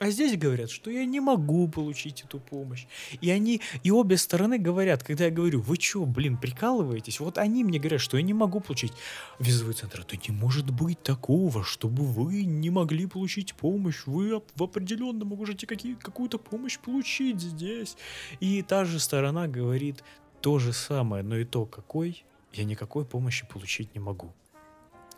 А 0.00 0.08
здесь 0.08 0.34
говорят, 0.38 0.70
что 0.70 0.90
я 0.90 1.04
не 1.04 1.20
могу 1.20 1.68
получить 1.68 2.22
эту 2.22 2.40
помощь. 2.40 2.86
И 3.20 3.30
они, 3.30 3.60
и 3.82 3.90
обе 3.90 4.16
стороны 4.16 4.56
говорят, 4.56 5.02
когда 5.02 5.26
я 5.26 5.30
говорю, 5.30 5.60
вы 5.60 5.76
что, 5.76 6.06
блин, 6.06 6.38
прикалываетесь? 6.38 7.20
Вот 7.20 7.36
они 7.36 7.64
мне 7.64 7.78
говорят, 7.78 8.00
что 8.00 8.16
я 8.16 8.22
не 8.22 8.32
могу 8.32 8.60
получить 8.60 8.94
визовый 9.38 9.74
центр. 9.74 10.02
Да 10.10 10.16
не 10.26 10.34
может 10.34 10.70
быть 10.70 11.02
такого, 11.02 11.64
чтобы 11.64 12.06
вы 12.06 12.44
не 12.44 12.70
могли 12.70 13.04
получить 13.04 13.52
помощь. 13.52 14.06
Вы 14.06 14.40
в 14.54 14.62
определенном 14.62 15.28
можете 15.28 15.66
какие, 15.66 15.92
какую-то 15.96 16.38
помощь 16.38 16.78
получить 16.78 17.38
здесь. 17.38 17.98
И 18.40 18.62
та 18.62 18.86
же 18.86 19.00
сторона 19.00 19.48
говорит 19.48 20.02
то 20.40 20.58
же 20.58 20.72
самое, 20.72 21.22
но 21.22 21.36
и 21.36 21.44
то 21.44 21.66
какой, 21.66 22.24
я 22.54 22.64
никакой 22.64 23.04
помощи 23.04 23.46
получить 23.46 23.94
не 23.94 24.00
могу. 24.00 24.32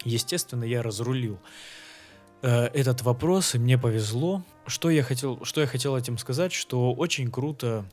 Естественно, 0.04 0.64
я 0.64 0.82
разрулил 0.82 1.38
э, 2.42 2.66
этот 2.66 3.02
вопрос, 3.02 3.54
и 3.54 3.58
мне 3.58 3.78
повезло. 3.78 4.42
Что 4.66 4.90
я 4.90 5.02
хотел, 5.02 5.44
что 5.44 5.60
я 5.60 5.66
хотел 5.66 5.96
этим 5.96 6.18
сказать, 6.18 6.52
что 6.52 6.92
очень 6.92 7.30
круто, 7.30 7.84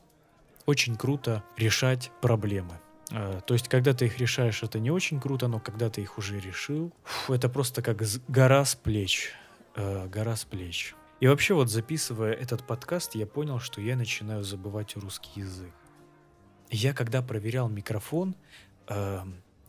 очень 0.66 0.96
круто 0.96 1.42
решать 1.56 2.10
проблемы. 2.20 2.78
Э, 3.10 3.40
то 3.46 3.54
есть, 3.54 3.68
когда 3.68 3.92
ты 3.92 4.06
их 4.06 4.18
решаешь, 4.18 4.62
это 4.62 4.78
не 4.78 4.90
очень 4.90 5.20
круто, 5.20 5.48
но 5.48 5.60
когда 5.60 5.90
ты 5.90 6.02
их 6.02 6.18
уже 6.18 6.38
решил, 6.38 6.92
это 7.28 7.48
просто 7.48 7.82
как 7.82 8.02
гора 8.28 8.64
с 8.64 8.74
плеч. 8.74 9.32
Э, 9.76 10.06
гора 10.08 10.36
с 10.36 10.44
плеч. 10.44 10.94
И 11.20 11.26
вообще 11.26 11.54
вот 11.54 11.68
записывая 11.68 12.32
этот 12.32 12.66
подкаст, 12.66 13.14
я 13.14 13.26
понял, 13.26 13.60
что 13.60 13.80
я 13.80 13.96
начинаю 13.96 14.42
забывать 14.42 14.96
русский 14.96 15.40
язык. 15.40 15.72
Я 16.70 16.94
когда 16.94 17.20
проверял 17.20 17.68
микрофон 17.68 18.34
э, 18.88 19.20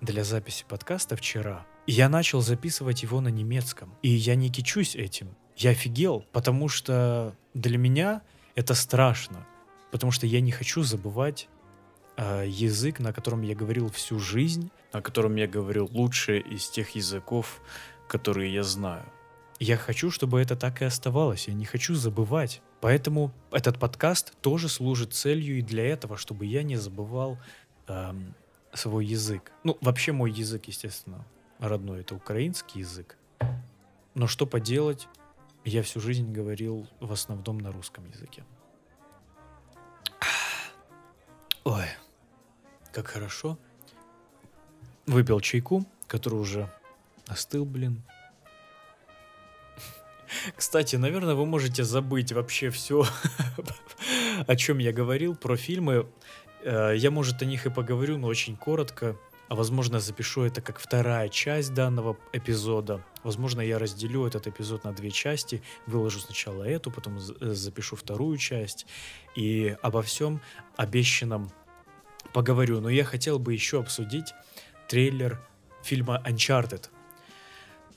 для 0.02 0.24
записи 0.24 0.66
подкаста 0.68 1.16
вчера, 1.16 1.66
я 1.88 2.10
начал 2.10 2.42
записывать 2.42 3.04
его 3.04 3.22
на 3.22 3.30
немецком. 3.30 3.94
И 4.02 4.10
я 4.10 4.36
не 4.36 4.50
кичусь 4.50 4.96
этим. 4.96 5.36
Я 5.56 5.72
офигел, 5.72 6.26
потому 6.32 6.70
что 6.70 7.36
для 7.54 7.78
меня 7.78 8.22
это 8.56 8.74
страшно. 8.74 9.46
Потому 9.92 10.12
что 10.12 10.26
я 10.26 10.42
не 10.42 10.52
хочу 10.52 10.84
забывать 10.84 11.50
э, 12.18 12.46
язык, 12.48 13.00
на 13.00 13.14
котором 13.14 13.42
я 13.42 13.56
говорил 13.56 13.90
всю 13.90 14.20
жизнь, 14.20 14.72
на 14.94 15.02
котором 15.02 15.36
я 15.36 15.48
говорил 15.48 15.90
лучше 15.92 16.40
из 16.40 16.70
тех 16.70 16.92
языков, 16.92 17.62
которые 18.08 18.54
я 18.54 18.64
знаю. 18.64 19.06
Я 19.60 19.78
хочу, 19.78 20.10
чтобы 20.10 20.42
это 20.42 20.56
так 20.56 20.82
и 20.82 20.86
оставалось. 20.86 21.48
Я 21.48 21.54
не 21.54 21.66
хочу 21.66 21.94
забывать. 21.94 22.62
Поэтому 22.80 23.32
этот 23.52 23.78
подкаст 23.78 24.34
тоже 24.42 24.70
служит 24.70 25.14
целью 25.14 25.60
и 25.60 25.62
для 25.62 25.86
этого, 25.86 26.18
чтобы 26.18 26.46
я 26.46 26.64
не 26.64 26.78
забывал 26.78 27.38
эм, 27.88 28.34
свой 28.74 29.06
язык. 29.06 29.52
Ну, 29.64 29.78
вообще 29.82 30.14
мой 30.14 30.32
язык, 30.32 30.66
естественно, 30.66 31.24
родной, 31.68 32.02
это 32.02 32.16
украинский 32.16 32.82
язык. 32.82 33.18
Но 34.14 34.28
что 34.28 34.46
поделать, 34.46 35.08
я 35.64 35.84
всю 35.84 36.02
жизнь 36.02 36.32
говорил 36.32 36.88
в 37.00 37.12
основном 37.14 37.60
на 37.60 37.72
русском 37.72 38.06
языке. 38.10 38.44
Ой, 41.64 41.86
как 42.92 43.08
хорошо. 43.08 43.58
Выпил 45.06 45.40
чайку, 45.40 45.86
который 46.08 46.40
уже 46.40 46.70
остыл, 47.28 47.66
блин. 47.66 48.04
Кстати, 50.56 50.96
наверное, 50.96 51.36
вы 51.36 51.46
можете 51.46 51.84
забыть 51.84 52.32
вообще 52.32 52.70
все, 52.70 53.06
о 54.48 54.56
чем 54.56 54.80
я 54.80 54.92
говорил 54.92 55.36
про 55.36 55.56
фильмы. 55.56 56.08
Э, 56.64 56.94
я, 56.96 57.12
может, 57.12 57.42
о 57.42 57.46
них 57.46 57.66
и 57.66 57.70
поговорю, 57.70 58.18
но 58.18 58.28
очень 58.28 58.56
коротко 58.56 59.18
а 59.52 59.56
возможно 59.56 60.00
запишу 60.00 60.44
это 60.44 60.62
как 60.62 60.80
вторая 60.80 61.28
часть 61.28 61.74
данного 61.74 62.16
эпизода. 62.32 63.04
Возможно, 63.22 63.60
я 63.60 63.80
разделю 63.80 64.26
этот 64.26 64.48
эпизод 64.48 64.86
на 64.86 64.94
две 64.94 65.12
части, 65.12 65.62
выложу 65.86 66.22
сначала 66.22 66.64
эту, 66.64 66.90
потом 66.90 67.18
э, 67.18 67.52
запишу 67.52 67.98
вторую 67.98 68.38
часть 68.38 68.86
и 69.36 69.76
обо 69.82 70.04
всем 70.04 70.40
обещанном 70.78 71.52
поговорю. 72.32 72.80
Но 72.80 72.88
я 72.88 73.04
хотел 73.04 73.40
бы 73.40 73.52
еще 73.52 73.82
обсудить 73.82 74.34
трейлер 74.88 75.46
фильма 75.84 76.24
Uncharted. 76.26 76.86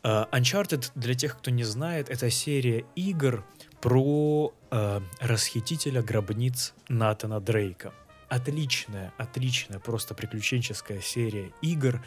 Uh, 0.03 0.29
Uncharted, 0.33 0.91
для 0.97 1.15
тех, 1.15 1.39
кто 1.39 1.53
не 1.53 1.63
знает, 1.63 2.11
это 2.11 2.31
серия 2.31 2.85
игр 2.97 3.45
про 3.81 4.53
uh, 4.71 5.05
расхитителя 5.21 6.03
гробниц 6.03 6.75
Натана 6.89 7.39
Дрейка 7.39 7.95
отличная, 8.35 9.13
отличная, 9.17 9.79
просто 9.79 10.15
приключенческая 10.15 11.01
серия 11.01 11.53
игр. 11.63 12.05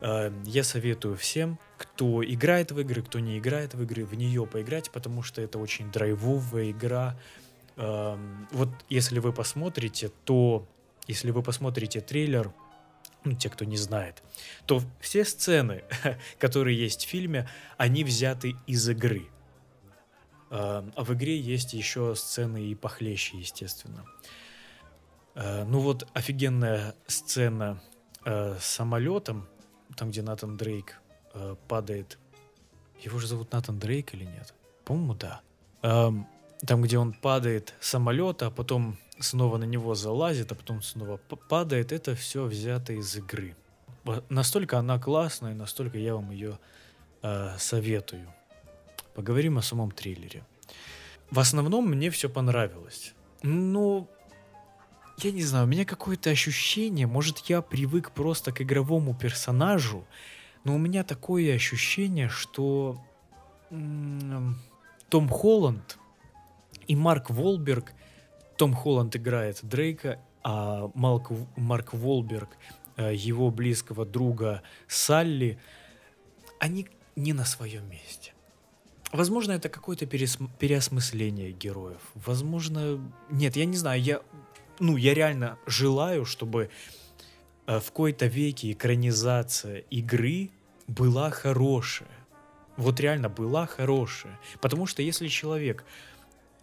Э, 0.00 0.32
я 0.44 0.64
советую 0.64 1.16
всем, 1.16 1.58
кто 1.78 2.24
играет 2.24 2.72
в 2.72 2.80
игры, 2.80 3.02
кто 3.02 3.20
не 3.20 3.38
играет 3.38 3.74
в 3.74 3.82
игры, 3.82 4.04
в 4.04 4.14
нее 4.14 4.44
поиграть, 4.44 4.90
потому 4.90 5.22
что 5.22 5.40
это 5.40 5.60
очень 5.60 5.90
драйвовая 5.92 6.72
игра. 6.72 7.16
Эм, 7.76 8.48
вот 8.50 8.70
если 8.88 9.20
вы 9.20 9.32
посмотрите, 9.32 10.10
то 10.24 10.66
если 11.06 11.30
вы 11.30 11.42
посмотрите 11.42 12.00
трейлер, 12.00 12.52
ну, 13.24 13.34
те, 13.34 13.48
кто 13.48 13.64
не 13.64 13.76
знает, 13.76 14.20
то 14.66 14.82
все 15.00 15.24
сцены, 15.24 15.84
которые 16.40 16.76
есть 16.76 17.04
в 17.04 17.08
фильме, 17.08 17.48
они 17.76 18.02
взяты 18.02 18.56
из 18.66 18.88
игры. 18.88 19.28
Эм, 20.50 20.92
а 20.96 21.04
в 21.04 21.14
игре 21.14 21.38
есть 21.38 21.72
еще 21.72 22.16
сцены 22.16 22.64
и 22.64 22.74
похлеще, 22.74 23.38
естественно. 23.38 24.04
Ну 25.34 25.80
вот 25.80 26.06
офигенная 26.12 26.94
сцена 27.06 27.80
э, 28.24 28.56
с 28.60 28.64
самолетом, 28.64 29.48
там, 29.96 30.10
где 30.10 30.22
Натан 30.22 30.56
Дрейк 30.56 31.00
э, 31.34 31.56
падает. 31.68 32.18
Его 33.00 33.18
же 33.18 33.26
зовут 33.26 33.52
Натан 33.52 33.78
Дрейк 33.78 34.14
или 34.14 34.24
нет? 34.24 34.54
По-моему, 34.84 35.14
да. 35.14 35.40
Эм, 35.82 36.26
там, 36.66 36.82
где 36.82 36.98
он 36.98 37.12
падает 37.12 37.74
с 37.80 37.88
самолета, 37.88 38.46
а 38.46 38.50
потом 38.50 38.96
снова 39.18 39.56
на 39.56 39.64
него 39.64 39.94
залазит, 39.94 40.52
а 40.52 40.54
потом 40.54 40.82
снова 40.82 41.16
падает, 41.48 41.92
это 41.92 42.14
все 42.14 42.44
взято 42.44 42.92
из 42.92 43.16
игры. 43.16 43.56
Настолько 44.28 44.78
она 44.78 44.98
классная, 44.98 45.54
настолько 45.54 45.98
я 45.98 46.14
вам 46.14 46.30
ее 46.30 46.58
э, 47.22 47.56
советую. 47.58 48.32
поговорим 49.14 49.58
о 49.58 49.62
самом 49.62 49.90
трейлере. 49.90 50.44
В 51.30 51.38
основном 51.38 51.88
мне 51.88 52.10
все 52.10 52.28
понравилось. 52.28 53.14
Ну, 53.42 54.08
я 55.18 55.32
не 55.32 55.42
знаю, 55.42 55.64
у 55.66 55.68
меня 55.68 55.84
какое-то 55.84 56.30
ощущение, 56.30 57.06
может, 57.06 57.38
я 57.38 57.62
привык 57.62 58.12
просто 58.12 58.52
к 58.52 58.62
игровому 58.62 59.14
персонажу, 59.14 60.04
но 60.64 60.74
у 60.74 60.78
меня 60.78 61.04
такое 61.04 61.54
ощущение, 61.54 62.28
что 62.28 63.02
том 63.70 65.28
Холланд 65.28 65.98
и 66.86 66.96
Марк 66.96 67.30
Волберг, 67.30 67.92
Том 68.56 68.74
Холланд 68.74 69.16
играет 69.16 69.60
Дрейка, 69.62 70.20
а 70.42 70.90
Марк, 70.94 71.30
Марк 71.56 71.94
Волберг 71.94 72.50
э, 72.96 73.14
его 73.14 73.50
близкого 73.50 74.04
друга 74.04 74.62
Салли, 74.88 75.58
они 76.58 76.88
не 77.16 77.32
на 77.32 77.44
своем 77.44 77.88
месте. 77.88 78.32
Возможно, 79.12 79.52
это 79.52 79.68
какое-то 79.68 80.06
переосмысление 80.06 81.52
героев. 81.52 82.00
Возможно, 82.14 82.98
нет, 83.30 83.56
я 83.56 83.66
не 83.66 83.76
знаю, 83.76 84.00
я, 84.00 84.22
ну, 84.78 84.96
я 84.96 85.14
реально 85.14 85.58
желаю, 85.66 86.24
чтобы 86.24 86.70
э, 87.66 87.78
в 87.78 87.86
какой-то 87.86 88.26
веке 88.26 88.72
экранизация 88.72 89.78
игры 89.90 90.50
была 90.86 91.30
хорошая. 91.30 92.10
Вот 92.76 93.00
реально 93.00 93.28
была 93.28 93.66
хорошая. 93.66 94.38
Потому 94.60 94.86
что 94.86 95.02
если 95.02 95.28
человек 95.28 95.84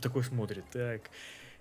такой 0.02 0.24
смотрит, 0.24 0.66
так, 0.72 1.10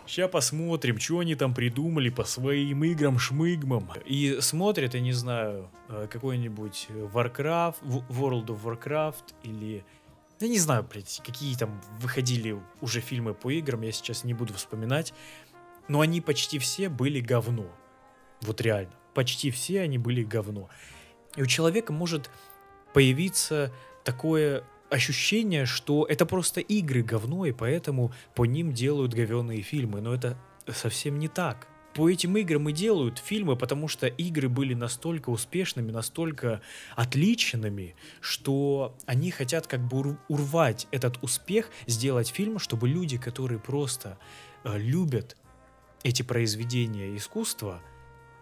сейчас 0.07 0.31
посмотрим, 0.31 0.99
что 0.99 1.19
они 1.19 1.35
там 1.35 1.55
придумали 1.55 2.09
по 2.09 2.25
своим 2.25 2.83
играм-шмыгмам. 2.85 3.91
И 4.07 4.39
смотрит, 4.41 4.95
я 4.95 5.01
не 5.01 5.13
знаю, 5.13 5.71
э, 5.89 6.09
какой-нибудь 6.11 6.89
Warcraft, 7.13 7.77
World 8.09 8.47
of 8.47 8.63
Warcraft 8.63 9.35
или... 9.43 9.85
Я 10.41 10.49
не 10.49 10.59
знаю, 10.59 10.87
блядь, 10.89 11.21
какие 11.25 11.57
там 11.57 11.81
выходили 12.01 12.57
уже 12.81 13.01
фильмы 13.01 13.35
по 13.35 13.51
играм, 13.51 13.83
я 13.83 13.91
сейчас 13.91 14.23
не 14.25 14.35
буду 14.35 14.55
вспоминать. 14.55 15.13
Но 15.89 16.01
они 16.01 16.21
почти 16.21 16.59
все 16.59 16.89
были 16.89 17.21
говно. 17.21 17.67
Вот 18.43 18.61
реально. 18.61 18.93
Почти 19.15 19.51
все 19.51 19.81
они 19.81 19.99
были 19.99 20.23
говно. 20.23 20.69
И 21.37 21.43
у 21.43 21.47
человека 21.47 21.93
может 21.93 22.31
появиться 22.93 23.73
такое 24.05 24.65
ощущение, 24.91 25.67
что 25.67 26.07
это 26.07 26.25
просто 26.27 26.61
игры 26.61 27.03
говно, 27.03 27.47
и 27.47 27.53
поэтому 27.53 28.13
по 28.35 28.45
ним 28.45 28.73
делают 28.73 29.15
говенные 29.15 29.63
фильмы. 29.63 30.01
Но 30.01 30.15
это 30.15 30.39
совсем 30.73 31.19
не 31.19 31.29
так. 31.29 31.69
По 31.95 32.09
этим 32.09 32.37
играм 32.37 32.69
и 32.69 32.73
делают 32.73 33.19
фильмы, 33.19 33.57
потому 33.57 33.89
что 33.89 34.07
игры 34.07 34.49
были 34.49 34.75
настолько 34.75 35.31
успешными, 35.31 35.91
настолько 35.91 36.61
отличными, 36.95 37.97
что 38.21 38.97
они 39.07 39.31
хотят 39.31 39.67
как 39.67 39.81
бы 39.81 40.17
урвать 40.29 40.87
этот 40.93 41.19
успех, 41.23 41.71
сделать 41.87 42.29
фильм, 42.29 42.59
чтобы 42.59 42.89
люди, 42.89 43.19
которые 43.19 43.59
просто 43.59 44.19
э, 44.65 44.79
любят 44.79 45.37
эти 46.03 46.23
произведения 46.23 47.17
искусства, 47.17 47.83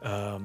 э, 0.02 0.38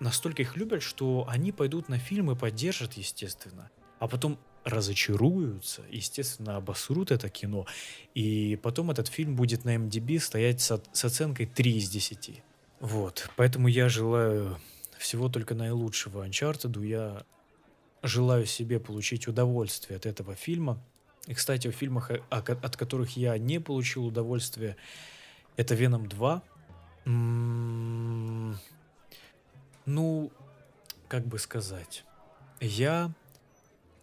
настолько 0.00 0.42
их 0.42 0.56
любят, 0.56 0.82
что 0.82 1.26
они 1.28 1.52
пойдут 1.52 1.88
на 1.88 1.98
фильм 1.98 2.30
и 2.30 2.36
поддержат, 2.36 2.94
естественно. 2.94 3.70
А 3.98 4.08
потом 4.08 4.38
разочаруются, 4.64 5.82
естественно, 5.90 6.56
обосрут 6.56 7.10
это 7.10 7.28
кино, 7.28 7.66
и 8.14 8.58
потом 8.62 8.90
этот 8.90 9.08
фильм 9.08 9.36
будет 9.36 9.64
на 9.64 9.76
MDB 9.76 10.18
стоять 10.18 10.60
с, 10.60 10.82
с 10.92 11.04
оценкой 11.04 11.46
3 11.46 11.78
из 11.78 11.88
10. 11.88 12.42
Вот, 12.80 13.30
поэтому 13.36 13.68
я 13.68 13.88
желаю 13.88 14.58
всего 14.98 15.28
только 15.28 15.54
наилучшего 15.54 16.26
Uncharted, 16.26 16.86
я 16.86 17.24
желаю 18.02 18.46
себе 18.46 18.80
получить 18.80 19.28
удовольствие 19.28 19.96
от 19.96 20.06
этого 20.06 20.34
фильма. 20.34 20.82
И, 21.26 21.34
кстати, 21.34 21.68
в 21.68 21.74
фильмах, 21.74 22.10
от 22.30 22.76
которых 22.76 23.16
я 23.16 23.36
не 23.38 23.60
получил 23.60 24.06
удовольствия, 24.06 24.76
это 25.60 25.74
Веном 25.74 26.08
2. 26.08 26.42
М-м- 27.04 28.58
ну, 29.84 30.32
как 31.06 31.26
бы 31.26 31.38
сказать, 31.38 32.04
я 32.60 33.12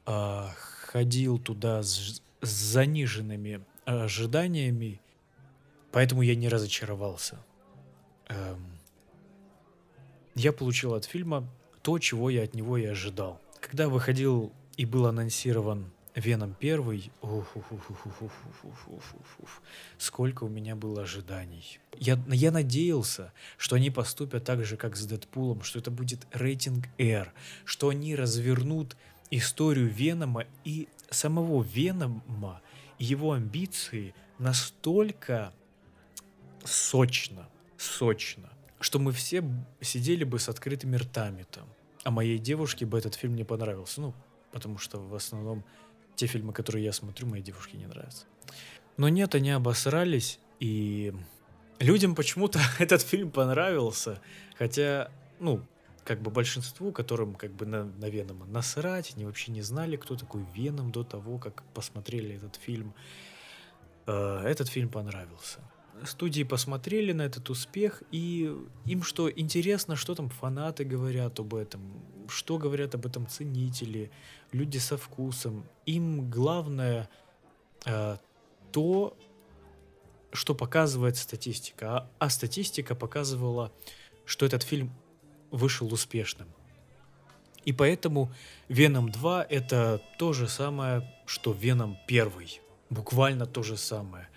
а, 0.06 0.52
ходил 0.91 1.39
туда 1.39 1.82
с, 1.82 2.22
с 2.41 2.50
заниженными 2.50 3.63
ожиданиями, 3.86 5.02
поэтому 5.91 6.22
я 6.22 6.36
не 6.36 6.48
разочаровался. 6.48 7.39
Эм, 8.28 8.78
я 10.36 10.54
получил 10.54 10.93
от 10.93 11.06
фильма 11.06 11.50
то, 11.82 11.98
чего 11.98 12.30
я 12.30 12.43
от 12.43 12.54
него 12.54 12.78
и 12.78 12.86
ожидал. 12.86 13.41
Когда 13.62 13.89
выходил 13.89 14.54
и 14.76 14.86
был 14.86 15.08
анонсирован 15.08 15.91
Веном 16.18 16.56
первый, 16.60 17.12
сколько 20.00 20.44
у 20.46 20.50
меня 20.50 20.76
было 20.76 21.04
ожиданий. 21.04 21.80
Я, 21.96 22.20
я 22.28 22.52
надеялся, 22.52 23.34
что 23.58 23.76
они 23.76 23.92
поступят 23.92 24.44
так 24.44 24.66
же, 24.66 24.78
как 24.78 24.96
с 24.96 25.06
Дэдпулом, 25.06 25.62
что 25.62 25.78
это 25.78 25.92
будет 25.92 26.26
рейтинг 26.32 26.88
R, 26.98 27.32
что 27.66 27.90
они 27.90 28.16
развернут 28.16 28.98
историю 29.30 29.88
Венома 29.88 30.46
и 30.64 30.88
самого 31.12 31.62
Венома, 31.62 32.62
его 32.98 33.34
амбиции 33.34 34.16
настолько 34.40 35.54
сочно, 36.64 37.48
сочно, 37.78 38.50
что 38.80 38.98
мы 38.98 39.12
все 39.12 39.44
сидели 39.82 40.24
бы 40.24 40.40
с 40.40 40.50
открытыми 40.50 40.96
ртами 40.96 41.46
там. 41.52 41.68
А 42.04 42.10
моей 42.10 42.40
девушке 42.40 42.88
бы 42.88 42.98
этот 42.98 43.14
фильм 43.14 43.36
не 43.36 43.44
понравился. 43.44 44.02
Ну, 44.02 44.16
потому 44.52 44.78
что 44.78 45.00
в 45.00 45.14
основном 45.14 45.64
те 46.18 46.28
фильмы, 46.28 46.52
которые 46.52 46.84
я 46.84 46.92
смотрю, 46.92 47.28
моей 47.28 47.44
девушке 47.44 47.78
не 47.78 47.86
нравятся. 47.86 48.26
Но 48.98 49.08
нет, 49.08 49.36
они 49.36 49.52
обосрались, 49.52 50.40
и 50.60 51.14
людям 51.80 52.16
почему-то 52.16 52.60
этот 52.80 53.02
фильм 53.02 53.32
понравился. 53.32 54.20
Хотя, 54.58 55.10
ну, 55.40 55.64
как 56.04 56.22
бы 56.22 56.32
большинству, 56.32 56.92
которым 56.92 57.36
как 57.36 57.52
бы 57.52 57.66
на, 57.66 57.84
на 57.84 58.10
Венома 58.10 58.46
насрать, 58.46 59.14
они 59.16 59.26
вообще 59.26 59.52
не 59.52 59.62
знали, 59.62 59.96
кто 59.96 60.16
такой 60.16 60.44
Веном 60.56 60.92
до 60.92 61.04
того, 61.04 61.38
как 61.38 61.64
посмотрели 61.74 62.36
этот 62.36 62.56
фильм. 62.56 62.94
Э, 64.08 64.42
этот 64.46 64.70
фильм 64.70 64.90
понравился. 64.90 65.60
Студии 66.06 66.44
посмотрели 66.44 67.12
на 67.12 67.24
этот 67.24 67.50
успех, 67.50 68.04
и 68.12 68.54
им 68.86 69.04
что 69.04 69.30
интересно, 69.32 69.96
что 69.96 70.16
там 70.16 70.30
фанаты 70.30 70.84
говорят 70.84 71.40
об 71.40 71.56
этом, 71.56 71.82
что 72.30 72.58
говорят 72.58 72.96
об 72.96 73.06
этом 73.06 73.28
ценители, 73.28 74.12
люди 74.52 74.78
со 74.78 74.98
вкусом. 74.98 75.66
Им 75.86 76.30
главное 76.30 77.10
э, 77.86 78.18
то, 78.72 79.18
что 80.32 80.56
показывает 80.56 81.18
статистика. 81.18 81.98
А, 81.98 82.12
а 82.20 82.30
статистика 82.30 82.96
показывала, 82.96 83.72
что 84.26 84.46
этот 84.46 84.64
фильм 84.64 84.92
вышел 85.52 85.92
успешным. 85.92 86.48
И 87.66 87.74
поэтому 87.74 88.32
Веном 88.70 89.10
2 89.10 89.44
это 89.50 90.02
то 90.18 90.32
же 90.34 90.48
самое, 90.48 91.14
что 91.26 91.52
Веном 91.52 91.98
1. 92.08 92.32
Буквально 92.90 93.46
то 93.46 93.64
же 93.64 93.76
самое. 93.76 94.30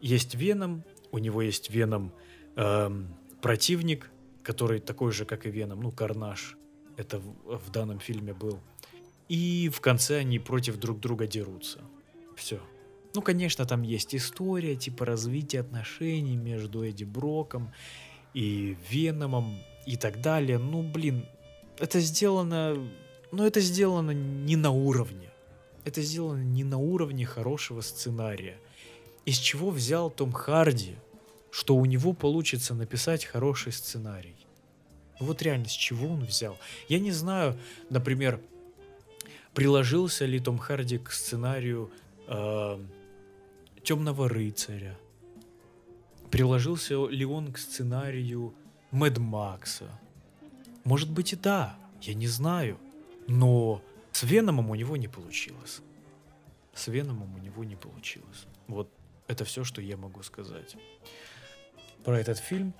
Есть 0.00 0.34
Веном, 0.34 0.84
у 1.12 1.18
него 1.18 1.42
есть 1.42 1.70
Веном 1.70 2.12
эм, 2.56 3.14
противник, 3.40 4.10
который 4.42 4.80
такой 4.80 5.12
же, 5.12 5.24
как 5.24 5.46
и 5.46 5.50
Веном, 5.50 5.80
ну, 5.80 5.90
Карнаж. 5.90 6.56
Это 6.96 7.18
в, 7.18 7.58
в 7.58 7.70
данном 7.70 8.00
фильме 8.00 8.32
был. 8.32 8.58
И 9.28 9.70
в 9.72 9.80
конце 9.80 10.18
они 10.18 10.38
против 10.38 10.78
друг 10.78 11.00
друга 11.00 11.26
дерутся. 11.26 11.80
Все. 12.36 12.60
Ну, 13.14 13.22
конечно, 13.22 13.66
там 13.66 13.82
есть 13.82 14.14
история, 14.14 14.76
типа 14.76 15.04
развития 15.04 15.60
отношений 15.60 16.36
между 16.36 16.84
Эдди 16.84 17.04
Броком 17.04 17.72
и 18.34 18.76
Веномом 18.88 19.58
и 19.86 19.96
так 19.96 20.20
далее. 20.20 20.58
Ну, 20.58 20.82
блин, 20.82 21.26
это 21.78 22.00
сделано... 22.00 22.76
Ну, 23.32 23.44
это 23.44 23.60
сделано 23.60 24.10
не 24.10 24.56
на 24.56 24.70
уровне. 24.70 25.30
Это 25.84 26.02
сделано 26.02 26.42
не 26.42 26.64
на 26.64 26.78
уровне 26.78 27.24
хорошего 27.24 27.80
сценария. 27.80 28.58
Из 29.30 29.38
чего 29.38 29.70
взял 29.70 30.10
Том 30.10 30.32
Харди, 30.32 30.96
что 31.52 31.76
у 31.76 31.84
него 31.84 32.14
получится 32.14 32.74
написать 32.74 33.24
хороший 33.24 33.70
сценарий? 33.70 34.34
Вот 35.20 35.40
реально, 35.40 35.68
с 35.68 35.70
чего 35.70 36.08
он 36.08 36.24
взял? 36.24 36.58
Я 36.88 36.98
не 36.98 37.12
знаю, 37.12 37.56
например, 37.90 38.40
приложился 39.54 40.24
ли 40.24 40.40
Том 40.40 40.58
Харди 40.58 40.98
к 40.98 41.12
сценарию 41.12 41.92
э, 42.26 42.84
Темного 43.84 44.28
рыцаря. 44.28 44.98
Приложился 46.32 47.06
ли 47.06 47.24
он 47.24 47.52
к 47.52 47.58
сценарию 47.58 48.52
Мэд 48.90 49.18
Макса. 49.18 49.96
Может 50.82 51.08
быть 51.08 51.34
и 51.34 51.36
да, 51.36 51.78
я 52.02 52.14
не 52.14 52.26
знаю. 52.26 52.80
Но 53.28 53.80
с 54.10 54.24
Веномом 54.24 54.70
у 54.70 54.74
него 54.74 54.96
не 54.96 55.06
получилось. 55.06 55.82
С 56.74 56.88
Веномом 56.88 57.32
у 57.36 57.38
него 57.38 57.62
не 57.62 57.76
получилось. 57.76 58.48
Вот 58.66 58.90
это 59.30 59.44
все, 59.44 59.64
что 59.64 59.80
я 59.80 59.96
могу 59.96 60.22
сказать 60.22 60.76
про 62.04 62.18
этот 62.18 62.38
фильм. 62.38 62.74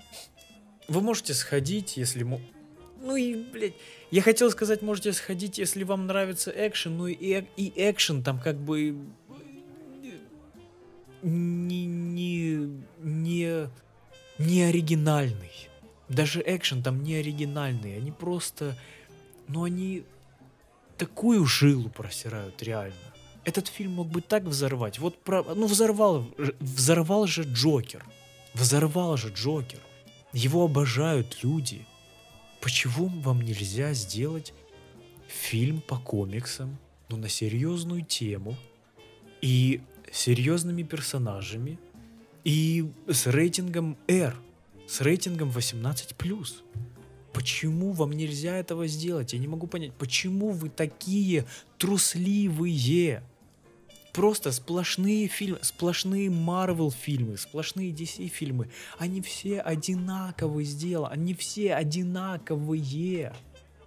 Вы 0.87 1.01
можете 1.01 1.33
сходить, 1.33 1.97
если... 1.97 2.23
Ну 2.23 3.15
и, 3.15 3.35
блядь, 3.35 3.73
я 4.11 4.21
хотел 4.21 4.51
сказать, 4.51 4.81
можете 4.81 5.13
сходить, 5.13 5.57
если 5.57 5.83
вам 5.83 6.05
нравится 6.05 6.51
экшен, 6.55 6.97
ну 6.97 7.07
и, 7.07 7.43
и 7.57 7.73
экшен 7.75 8.23
там 8.23 8.39
как 8.39 8.57
бы 8.57 8.95
не, 11.23 11.85
не, 11.85 12.69
не, 12.99 13.69
не 14.37 14.63
оригинальный. 14.63 15.69
Даже 16.09 16.43
экшен 16.45 16.83
там 16.83 17.01
не 17.01 17.15
оригинальный. 17.15 17.97
Они 17.97 18.11
просто, 18.11 18.75
ну 19.47 19.63
они 19.63 20.03
такую 20.97 21.45
жилу 21.45 21.89
просирают 21.89 22.61
реально. 22.61 23.10
Этот 23.43 23.67
фильм 23.67 23.93
мог 23.93 24.07
бы 24.07 24.21
так 24.21 24.43
взорвать. 24.43 24.99
Вот, 24.99 25.17
про, 25.23 25.43
ну 25.43 25.65
взорвал, 25.65 26.27
взорвал 26.59 27.25
же 27.27 27.43
Джокер. 27.43 28.05
Взорвал 28.53 29.17
же 29.17 29.29
Джокер. 29.29 29.79
Его 30.33 30.65
обожают 30.65 31.43
люди. 31.43 31.85
Почему 32.59 33.07
вам 33.07 33.41
нельзя 33.41 33.93
сделать 33.93 34.53
фильм 35.27 35.81
по 35.81 35.97
комиксам, 35.97 36.77
ну 37.09 37.17
на 37.17 37.29
серьезную 37.29 38.05
тему 38.05 38.55
и 39.41 39.81
серьезными 40.11 40.83
персонажами 40.83 41.79
и 42.43 42.91
с 43.07 43.27
рейтингом 43.27 43.97
R, 44.07 44.35
с 44.87 45.01
рейтингом 45.01 45.49
18+. 45.49 46.15
Почему 47.33 47.93
вам 47.93 48.11
нельзя 48.11 48.57
этого 48.57 48.87
сделать? 48.87 49.33
Я 49.33 49.39
не 49.39 49.47
могу 49.47 49.65
понять, 49.65 49.93
почему 49.93 50.49
вы 50.49 50.69
такие 50.69 51.45
трусливые? 51.77 53.23
Просто 54.13 54.51
сплошные 54.51 55.27
фильмы, 55.27 55.59
сплошные 55.61 56.27
Marvel 56.27 56.91
фильмы, 56.91 57.37
сплошные 57.37 57.91
DC 57.91 58.27
фильмы. 58.27 58.69
Они 58.97 59.21
все 59.21 59.61
одинаковые 59.61 60.65
сделаны, 60.65 61.13
они 61.13 61.33
все 61.33 61.73
одинаковые. 61.73 63.33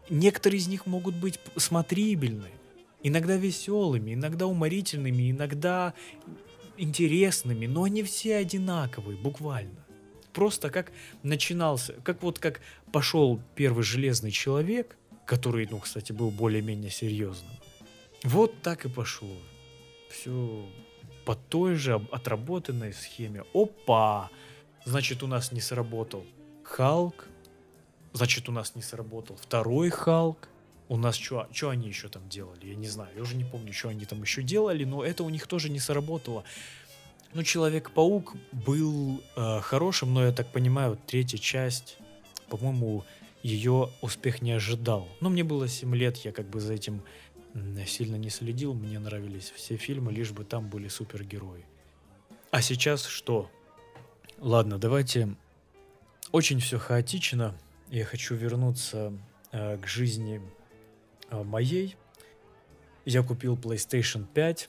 Некоторые 0.09 0.61
из 0.61 0.69
них 0.69 0.87
могут 0.87 1.15
быть 1.17 1.39
смотрибельны, 1.57 2.49
иногда 3.03 3.37
веселыми, 3.37 4.15
иногда 4.15 4.47
уморительными, 4.47 5.31
иногда 5.31 5.93
интересными, 6.79 7.67
но 7.67 7.85
они 7.85 8.03
все 8.03 8.37
одинаковые, 8.37 9.19
буквально. 9.19 9.85
Просто 10.33 10.71
как 10.71 10.91
начинался, 11.23 11.93
как 12.03 12.23
вот 12.23 12.39
как 12.39 12.61
пошел 12.93 13.41
первый 13.55 13.85
Железный 13.85 14.31
Человек, 14.31 14.97
который, 15.27 15.69
ну, 15.71 15.79
кстати, 15.79 16.13
был 16.13 16.31
более-менее 16.31 16.91
серьезным. 16.91 17.53
Вот 18.25 18.63
так 18.63 18.87
и 18.87 18.89
пошло 18.89 19.37
все 20.15 20.67
по 21.25 21.35
той 21.35 21.75
же 21.75 21.95
отработанной 22.13 22.93
схеме. 22.93 23.45
Опа! 23.53 24.31
Значит, 24.85 25.23
у 25.23 25.27
нас 25.27 25.53
не 25.53 25.61
сработал 25.61 26.25
Халк. 26.63 27.29
Значит, 28.13 28.49
у 28.49 28.53
нас 28.53 28.75
не 28.75 28.83
сработал 28.83 29.37
второй 29.37 29.91
Халк. 29.91 30.49
У 30.89 30.97
нас 30.97 31.17
что 31.17 31.49
что 31.51 31.71
они 31.71 31.89
еще 31.89 32.09
там 32.09 32.29
делали? 32.29 32.67
Я 32.67 32.75
не 32.75 32.87
знаю. 32.87 33.11
Я 33.17 33.23
уже 33.23 33.37
не 33.37 33.45
помню, 33.45 33.73
что 33.73 33.89
они 33.89 34.05
там 34.05 34.23
еще 34.23 34.43
делали, 34.43 34.85
но 34.85 35.03
это 35.03 35.25
у 35.25 35.31
них 35.31 35.47
тоже 35.47 35.71
не 35.71 35.79
сработало. 35.81 36.45
Ну, 37.33 37.43
Человек-паук 37.43 38.37
был 38.53 39.21
э, 39.35 39.61
хорошим, 39.61 40.15
но 40.15 40.27
я 40.27 40.33
так 40.33 40.53
понимаю, 40.53 40.97
третья 41.07 41.39
часть, 41.39 41.97
по-моему, 42.49 43.05
ее 43.43 43.91
успех 44.03 44.41
не 44.41 44.53
ожидал. 44.53 45.09
Но 45.21 45.31
мне 45.31 45.43
было 45.43 45.67
7 45.67 45.95
лет, 45.97 46.17
я 46.19 46.33
как 46.33 46.49
бы 46.49 46.61
за 46.61 46.75
этим 46.75 47.03
сильно 47.87 48.17
не 48.17 48.31
следил, 48.31 48.75
мне 48.75 48.99
нравились 48.99 49.53
все 49.55 49.77
фильмы, 49.77 50.13
лишь 50.13 50.33
бы 50.33 50.45
там 50.45 50.69
были 50.69 50.89
супергерои. 50.89 51.65
А 52.51 52.63
сейчас 52.63 53.05
что? 53.05 53.51
Ладно, 54.39 54.79
давайте. 54.79 55.35
Очень 56.33 56.61
все 56.61 56.79
хаотично. 56.79 57.55
Я 57.91 58.05
хочу 58.05 58.35
вернуться 58.35 59.13
э, 59.53 59.79
к 59.79 59.87
жизни 59.87 60.41
э, 61.31 61.43
моей. 61.43 61.97
Я 63.05 63.23
купил 63.23 63.57
PlayStation 63.57 64.27
5. 64.33 64.69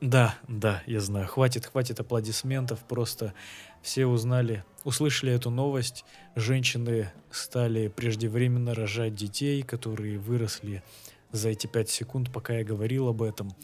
Да, 0.00 0.38
да, 0.48 0.82
я 0.86 1.00
знаю. 1.00 1.26
Хватит, 1.26 1.66
хватит 1.66 2.00
аплодисментов. 2.00 2.80
Просто 2.80 3.34
все 3.82 4.06
узнали, 4.06 4.64
услышали 4.84 5.32
эту 5.32 5.50
новость. 5.50 6.04
Женщины 6.36 7.12
стали 7.30 7.88
преждевременно 7.88 8.74
рожать 8.74 9.14
детей, 9.14 9.62
которые 9.62 10.18
выросли 10.18 10.82
за 11.32 11.50
эти 11.50 11.66
пять 11.66 11.90
секунд, 11.90 12.32
пока 12.32 12.54
я 12.54 12.64
говорил 12.64 13.08
об 13.08 13.22
этом. 13.22 13.54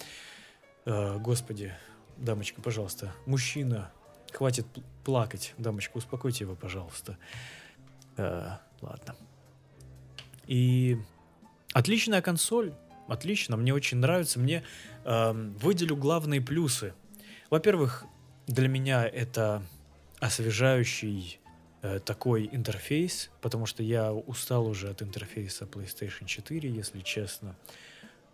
Э, 0.85 1.19
господи, 1.19 1.73
дамочка, 2.17 2.63
пожалуйста, 2.63 3.13
мужчина, 3.27 3.91
хватит 4.33 4.67
плакать, 5.05 5.55
дамочка, 5.59 5.97
успокойте 5.97 6.45
его, 6.45 6.55
пожалуйста. 6.55 7.19
Э, 8.17 8.59
ладно. 8.81 9.17
И 10.47 10.99
отличная 11.73 12.23
консоль, 12.23 12.75
отлично, 13.09 13.57
мне 13.57 13.75
очень 13.75 13.99
нравится, 13.99 14.39
мне 14.39 14.63
э, 15.05 15.33
выделю 15.33 15.97
главные 15.97 16.41
плюсы. 16.41 16.95
Во-первых, 17.51 18.05
для 18.47 18.69
меня 18.69 19.07
это 19.07 19.63
освежающий 20.21 21.41
э, 21.87 22.01
такой 22.01 22.49
интерфейс, 22.51 23.31
потому 23.41 23.67
что 23.67 23.83
я 23.83 24.13
устал 24.13 24.67
уже 24.67 24.91
от 24.91 25.03
интерфейса 25.03 25.65
PlayStation 25.65 26.27
4, 26.27 26.71
если 26.71 27.01
честно. 27.01 27.57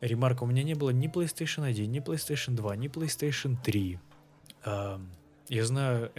Ремарка, 0.01 0.45
у 0.45 0.47
меня 0.47 0.63
не 0.63 0.75
было 0.75 0.91
ни 0.91 1.09
PlayStation 1.09 1.65
1, 1.65 1.91
ни 1.91 2.01
PlayStation 2.01 2.55
2, 2.55 2.77
ни 2.77 2.89
PlayStation 2.89 3.57
3. 3.63 3.99
Э, 4.65 4.99
я 5.49 5.65
знаю, 5.67 6.11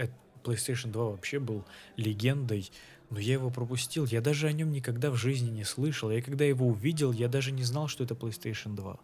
PlayStation 0.44 0.92
2 0.92 1.04
вообще 1.10 1.38
был 1.38 1.64
легендой, 1.96 2.70
но 3.10 3.18
я 3.18 3.34
его 3.34 3.50
пропустил. 3.50 4.06
Я 4.06 4.20
даже 4.20 4.46
о 4.46 4.52
нем 4.52 4.70
никогда 4.70 5.10
в 5.10 5.16
жизни 5.16 5.50
не 5.50 5.64
слышал. 5.64 6.10
Я 6.10 6.22
когда 6.22 6.44
его 6.44 6.66
увидел, 6.66 7.12
я 7.12 7.28
даже 7.28 7.52
не 7.52 7.64
знал, 7.64 7.88
что 7.88 8.04
это 8.04 8.14
PlayStation 8.14 8.74
2. 8.74 8.98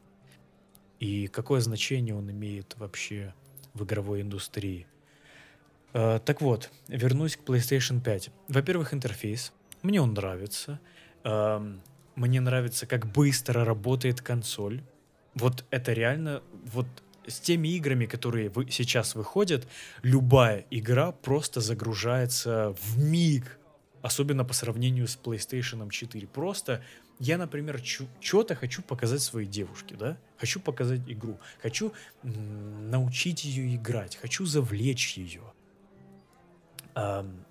И 1.01 1.29
какое 1.29 1.61
значение 1.61 2.15
он 2.15 2.31
имеет 2.31 2.77
вообще 2.77 3.35
в 3.75 3.85
игровой 3.85 4.21
индустрии. 4.21 4.87
Uh, 5.93 6.21
так 6.21 6.41
вот, 6.41 6.71
вернусь 6.89 7.37
к 7.37 7.41
PlayStation 7.41 8.01
5. 8.01 8.31
Во-первых, 8.49 8.95
интерфейс. 8.95 9.53
Мне 9.83 10.01
он 10.01 10.15
нравится. 10.15 10.81
Uh, 11.25 11.81
мне 12.15 12.41
нравится, 12.41 12.87
как 12.87 13.07
быстро 13.07 13.65
работает 13.65 14.21
консоль. 14.21 14.83
Вот 15.35 15.65
это 15.71 15.93
реально, 15.93 16.43
вот 16.73 16.87
с 17.27 17.41
теми 17.41 17.69
играми, 17.69 18.07
которые 18.07 18.51
вы, 18.51 18.71
сейчас 18.71 19.15
выходят, 19.15 19.67
любая 20.03 20.67
игра 20.71 21.13
просто 21.13 21.61
загружается 21.61 22.75
в 22.81 22.99
миг. 22.99 23.59
Особенно 24.03 24.45
по 24.45 24.55
сравнению 24.55 25.07
с 25.07 25.19
PlayStation 25.23 25.89
4. 25.91 26.27
Просто 26.29 26.83
я, 27.19 27.37
например, 27.37 27.83
что-то 28.21 28.55
хочу 28.55 28.83
показать 28.83 29.21
своей 29.21 29.47
девушке, 29.47 29.95
да? 29.95 30.17
Хочу 30.39 30.59
показать 30.59 31.01
игру. 31.07 31.39
Хочу 31.63 31.93
научить 32.23 33.45
ее 33.45 33.77
играть. 33.77 34.17
Хочу 34.17 34.47
завлечь 34.47 35.19
ее 35.19 35.43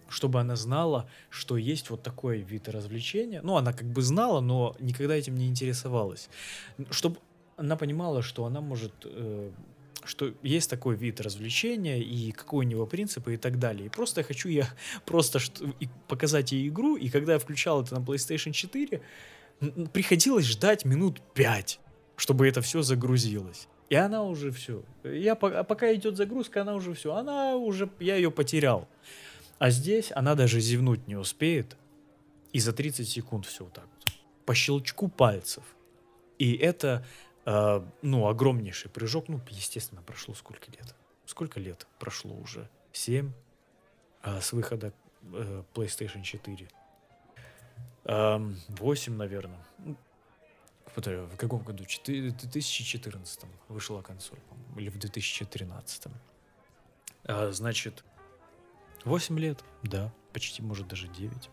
чтобы 0.10 0.40
она 0.40 0.56
знала, 0.56 1.10
что 1.30 1.58
есть 1.58 1.90
вот 1.90 2.04
такой 2.04 2.40
вид 2.40 2.68
развлечения. 2.68 3.42
Ну, 3.44 3.58
она 3.58 3.74
как 3.74 3.88
бы 3.88 4.02
знала, 4.02 4.42
но 4.42 4.76
никогда 4.80 5.16
этим 5.16 5.36
не 5.36 5.48
интересовалась. 5.48 6.30
Чтобы 6.90 7.18
она 7.58 7.76
понимала, 7.76 8.22
что 8.22 8.46
она 8.46 8.62
может, 8.62 8.94
э, 9.04 9.52
что 10.04 10.34
есть 10.42 10.70
такой 10.70 10.96
вид 10.96 11.22
развлечения 11.22 12.00
и 12.02 12.32
какой 12.32 12.66
у 12.66 12.70
него 12.70 12.86
принципы 12.86 13.34
и 13.34 13.38
так 13.38 13.60
далее. 13.60 13.88
И 13.88 13.90
просто 13.90 14.24
хочу 14.24 14.50
я 14.50 14.68
просто 15.06 15.40
показать 16.08 16.52
ей 16.52 16.70
игру, 16.70 16.96
и 16.96 17.10
когда 17.10 17.34
я 17.34 17.40
включал 17.40 17.84
это 17.84 18.00
на 18.00 18.04
PlayStation 18.04 18.52
4, 18.52 19.02
приходилось 19.94 20.46
ждать 20.46 20.86
минут 20.86 21.22
5, 21.34 21.80
чтобы 22.16 22.48
это 22.48 22.62
все 22.62 22.82
загрузилось. 22.82 23.68
И 23.90 23.96
она 23.96 24.24
уже 24.24 24.52
все. 24.52 24.84
Я, 25.04 25.36
пока 25.36 25.94
идет 25.96 26.16
загрузка, 26.16 26.62
она 26.62 26.76
уже 26.76 26.94
все. 26.94 27.16
Она 27.16 27.56
уже, 27.56 27.90
я 28.00 28.16
ее 28.16 28.30
потерял. 28.30 28.88
А 29.60 29.70
здесь 29.72 30.12
она 30.16 30.36
даже 30.36 30.62
зевнуть 30.62 31.08
не 31.08 31.16
успеет, 31.16 31.76
и 32.54 32.60
за 32.60 32.74
30 32.74 33.08
секунд 33.08 33.46
все 33.46 33.66
вот 33.66 33.74
так 33.74 33.86
вот, 33.86 34.14
по 34.46 34.56
щелчку 34.56 35.10
пальцев. 35.10 35.64
И 36.38 36.56
это, 36.56 37.06
э, 37.46 37.82
ну, 38.02 38.28
огромнейший 38.28 38.90
прыжок. 38.90 39.28
Ну, 39.28 39.42
естественно, 39.50 40.02
прошло 40.02 40.34
сколько 40.34 40.72
лет? 40.72 40.96
Сколько 41.26 41.60
лет 41.60 41.86
прошло 42.00 42.34
уже? 42.36 42.70
7 42.94 43.32
э, 44.24 44.42
с 44.42 44.54
выхода 44.54 44.94
э, 45.34 45.64
PlayStation 45.74 46.24
4. 46.24 46.70
Э, 48.06 48.40
8, 48.70 49.14
наверное. 49.14 49.66
Ну, 49.80 49.98
в 50.96 51.38
каком 51.38 51.64
году? 51.64 51.84
В 51.84 51.88
2014 51.88 53.42
вышла 53.68 54.02
консоль, 54.02 54.40
или 54.78 54.90
в 54.90 54.98
2013. 54.98 56.04
А, 57.26 57.52
значит, 57.52 58.04
8 59.06 59.40
лет, 59.40 59.64
да, 59.84 60.12
почти, 60.34 60.62
может, 60.62 60.88
даже 60.88 61.08
9. 61.08 61.50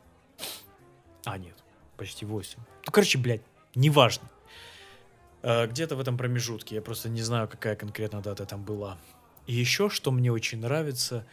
А, 1.24 1.38
нет, 1.38 1.54
почти 1.96 2.24
8. 2.24 2.58
Ну, 2.58 2.92
короче, 2.92 3.18
блядь, 3.18 3.42
неважно. 3.74 4.28
А, 5.42 5.66
где-то 5.66 5.96
в 5.96 6.00
этом 6.00 6.16
промежутке, 6.16 6.74
я 6.74 6.82
просто 6.82 7.08
не 7.08 7.22
знаю, 7.22 7.48
какая 7.48 7.76
конкретно 7.76 8.20
дата 8.20 8.46
там 8.46 8.62
была. 8.62 8.98
И 9.46 9.54
еще, 9.54 9.88
что 9.88 10.10
мне 10.10 10.32
очень 10.32 10.60
нравится, 10.60 11.26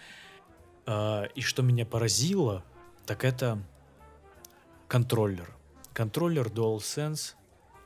а, 0.85 1.23
и 1.35 1.41
что 1.41 1.63
меня 1.63 1.85
поразило, 1.85 2.63
так 3.05 3.23
это 3.25 3.61
контроллер. 4.87 5.53
Контроллер 5.93 6.47
DualSense 6.47 7.33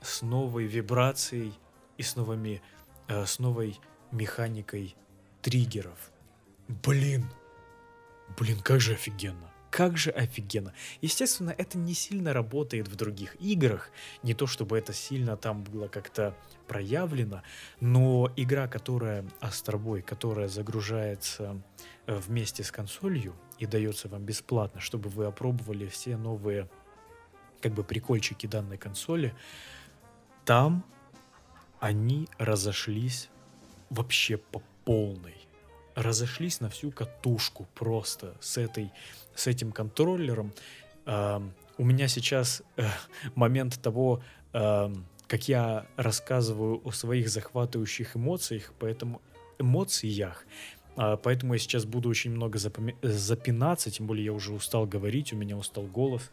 с 0.02 0.22
новой 0.22 0.66
вибрацией 0.66 1.54
и 1.98 2.04
с 2.04 2.16
новыми, 2.16 2.62
э, 3.08 3.26
с 3.26 3.40
новой 3.40 3.80
механикой 4.12 4.96
триггеров 5.42 6.12
блин, 6.68 7.26
блин, 8.38 8.60
как 8.60 8.82
же 8.82 8.94
офигенно. 8.94 9.52
Как 9.70 9.98
же 9.98 10.12
офигенно. 10.12 10.74
Естественно, 11.02 11.54
это 11.56 11.78
не 11.78 11.94
сильно 11.94 12.34
работает 12.34 12.88
в 12.88 12.96
других 12.96 13.36
играх. 13.42 13.92
Не 14.24 14.34
то, 14.34 14.48
чтобы 14.48 14.78
это 14.78 14.94
сильно 14.94 15.36
там 15.36 15.64
было 15.64 15.88
как-то 15.88 16.36
проявлено, 16.68 17.44
но 17.80 18.32
игра, 18.38 18.68
которая 18.68 19.26
Астробой, 19.40 20.02
которая 20.02 20.48
загружается 20.48 21.62
э, 22.06 22.16
вместе 22.16 22.64
с 22.64 22.72
консолью 22.72 23.36
и 23.60 23.66
дается 23.66 24.08
вам 24.08 24.24
бесплатно, 24.24 24.80
чтобы 24.80 25.10
вы 25.10 25.26
опробовали 25.26 25.88
все 25.88 26.18
новые 26.18 26.70
как 27.62 27.74
бы 27.74 27.84
прикольчики 27.84 28.48
данной 28.48 28.78
консоли, 28.78 29.36
там 30.46 30.86
они 31.80 32.28
разошлись 32.38 33.30
вообще 33.90 34.38
по 34.38 34.62
полной. 34.86 35.37
Разошлись 35.98 36.62
на 36.62 36.70
всю 36.70 36.92
катушку 36.92 37.68
просто 37.74 38.36
с, 38.40 38.58
этой, 38.58 38.92
с 39.34 39.48
этим 39.48 39.72
контроллером. 39.72 40.54
Э, 41.08 41.42
у 41.80 41.84
меня 41.84 42.08
сейчас 42.08 42.62
э, 42.76 42.88
момент 43.34 43.82
того, 43.82 44.22
э, 44.54 44.94
как 45.28 45.48
я 45.48 45.88
рассказываю 45.96 46.82
о 46.86 46.92
своих 46.92 47.30
захватывающих 47.30 48.16
эмоциях, 48.16 48.74
поэтому 48.78 49.22
эмоциях. 49.58 50.46
А, 50.96 51.18
поэтому 51.18 51.54
я 51.54 51.60
сейчас 51.60 51.86
буду 51.86 52.10
очень 52.10 52.32
много 52.32 52.60
запоми- 52.60 52.96
запинаться, 53.02 53.90
тем 53.90 54.06
более 54.06 54.26
я 54.26 54.34
уже 54.34 54.54
устал 54.54 54.86
говорить, 54.86 55.34
у 55.34 55.36
меня 55.36 55.58
устал 55.58 55.84
голос. 55.84 56.32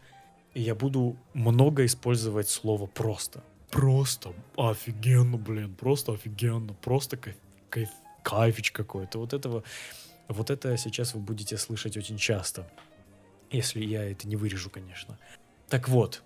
И 0.53 0.61
я 0.61 0.75
буду 0.75 1.17
много 1.33 1.85
использовать 1.85 2.49
слово 2.49 2.85
просто. 2.85 3.43
Просто 3.71 4.33
офигенно, 4.55 5.37
блин, 5.37 5.75
просто 5.75 6.13
офигенно, 6.13 6.73
просто 6.73 7.17
кайф, 7.17 7.35
кайф, 7.69 7.89
кайфич 8.25 8.71
какой-то. 8.71 9.19
Вот 9.19 9.33
этого, 9.33 9.63
вот 10.27 10.49
это 10.49 10.75
сейчас 10.77 11.13
вы 11.13 11.19
будете 11.21 11.57
слышать 11.57 11.95
очень 11.95 12.17
часто. 12.17 12.67
Если 13.51 13.85
я 13.85 14.03
это 14.03 14.27
не 14.27 14.35
вырежу, 14.35 14.69
конечно. 14.69 15.17
Так 15.69 15.87
вот, 15.87 16.23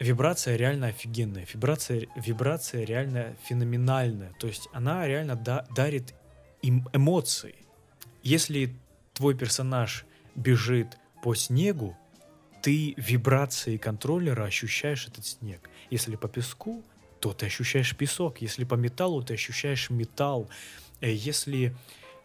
вибрация 0.00 0.56
реально 0.56 0.88
офигенная, 0.88 1.46
вибрация, 1.52 2.06
вибрация 2.16 2.84
реально 2.84 3.36
феноменальная. 3.44 4.32
То 4.40 4.46
есть 4.46 4.68
она 4.72 5.06
реально 5.06 5.36
да, 5.36 5.66
дарит 5.76 6.14
им 6.62 6.88
эмоции. 6.94 7.54
Если 8.22 8.74
твой 9.12 9.36
персонаж 9.36 10.06
бежит 10.34 10.96
по 11.22 11.34
снегу, 11.34 11.96
ты 12.62 12.94
вибрации 12.96 13.76
контроллера 13.76 14.44
ощущаешь 14.44 15.06
этот 15.06 15.26
снег. 15.26 15.68
Если 15.90 16.16
по 16.16 16.28
песку, 16.28 16.82
то 17.20 17.32
ты 17.32 17.46
ощущаешь 17.46 17.96
песок. 17.96 18.40
Если 18.40 18.64
по 18.64 18.74
металлу, 18.74 19.22
ты 19.22 19.34
ощущаешь 19.34 19.90
металл. 19.90 20.48
Э, 21.00 21.12
если 21.12 21.76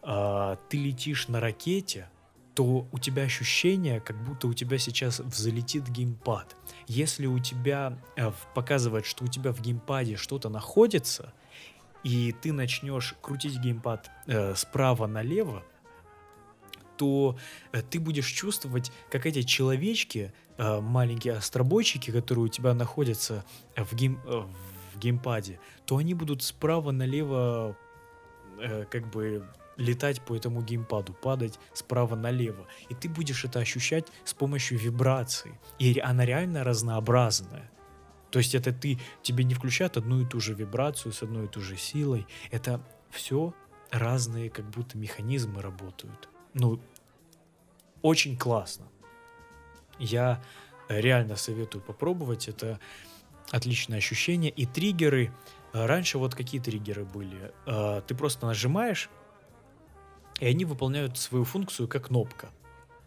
э, 0.02 0.58
ты 0.70 0.78
летишь 0.78 1.28
на 1.28 1.40
ракете, 1.40 2.10
то 2.56 2.88
у 2.92 3.00
тебя 3.00 3.24
ощущение, 3.24 4.00
как 4.00 4.24
будто 4.24 4.48
у 4.48 4.54
тебя 4.54 4.78
сейчас 4.78 5.20
взлетит 5.20 5.90
геймпад. 5.90 6.56
Если 6.88 7.26
у 7.26 7.40
тебя 7.40 7.98
э, 8.16 8.32
показывает, 8.54 9.06
что 9.06 9.26
у 9.26 9.28
тебя 9.28 9.52
в 9.52 9.62
геймпаде 9.62 10.18
что-то 10.18 10.50
находится, 10.50 11.34
и 12.04 12.34
ты 12.42 12.52
начнешь 12.52 13.16
крутить 13.22 13.58
геймпад 13.60 14.12
э, 14.28 14.56
справа 14.56 15.08
налево, 15.08 15.64
то 16.98 17.38
э, 17.72 17.82
ты 17.82 18.00
будешь 18.00 18.28
чувствовать, 18.28 18.92
как 19.10 19.26
эти 19.26 19.42
человечки, 19.42 20.34
э, 20.58 20.80
маленькие 20.80 21.36
астробойчики, 21.36 22.12
которые 22.12 22.46
у 22.46 22.50
тебя 22.50 22.74
находятся 22.74 23.46
в, 23.76 23.96
гейм, 23.96 24.20
в 24.26 25.00
геймпаде, 25.00 25.60
то 25.86 25.98
они 25.98 26.14
будут 26.14 26.44
справа 26.44 26.92
налево 26.92 27.78
э, 28.60 28.86
как 28.90 29.10
бы 29.10 29.46
летать 29.78 30.22
по 30.22 30.36
этому 30.36 30.62
геймпаду, 30.62 31.14
падать 31.14 31.60
справа 31.74 32.16
налево. 32.16 32.68
И 32.90 32.96
ты 32.96 33.10
будешь 33.10 33.46
это 33.46 33.60
ощущать 33.60 34.08
с 34.24 34.34
помощью 34.34 34.78
вибрации. 34.78 35.60
И 35.80 36.00
она 36.00 36.26
реально 36.26 36.64
разнообразная. 36.64 37.72
То 38.30 38.40
есть 38.40 38.56
это 38.56 38.72
ты, 38.72 39.00
тебе 39.22 39.44
не 39.44 39.54
включают 39.54 39.98
одну 39.98 40.22
и 40.22 40.26
ту 40.26 40.40
же 40.40 40.54
вибрацию 40.54 41.12
с 41.12 41.22
одной 41.22 41.46
и 41.46 41.48
ту 41.48 41.62
же 41.62 41.78
силой. 41.78 42.28
Это 42.52 42.82
все 43.12 43.54
разные 43.92 44.50
как 44.50 44.70
будто 44.70 44.98
механизмы 44.98 45.62
работают. 45.62 46.30
Ну, 46.54 46.80
очень 48.02 48.38
классно. 48.38 48.88
Я 50.00 50.44
реально 50.90 51.36
советую 51.36 51.84
попробовать. 51.84 52.48
Это 52.48 52.80
отличное 53.52 54.00
ощущение. 54.00 54.52
И 54.52 54.66
триггеры. 54.66 55.32
Раньше 55.74 56.20
вот 56.20 56.36
какие 56.36 56.62
триггеры 56.62 57.04
были? 57.04 57.52
А, 57.66 58.02
ты 58.02 58.14
просто 58.14 58.46
нажимаешь, 58.46 59.10
и 60.40 60.46
они 60.46 60.66
выполняют 60.66 61.18
свою 61.18 61.46
функцию 61.46 61.88
как 61.88 62.08
кнопка, 62.08 62.50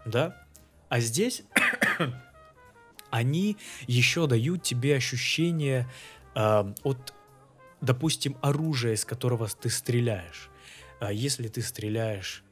да? 0.05 0.45
А 0.89 0.99
здесь 0.99 1.45
они 3.11 3.57
еще 3.87 4.27
дают 4.27 4.65
тебе 4.65 4.97
ощущение 4.97 5.89
э, 6.35 6.75
от, 6.83 7.15
допустим, 7.81 8.37
оружия, 8.43 8.95
из 8.95 9.05
которого 9.05 9.47
ты 9.49 9.71
стреляешь. 9.71 10.51
А 10.99 11.13
если 11.13 11.47
ты 11.47 11.63
стреляешь 11.63 12.43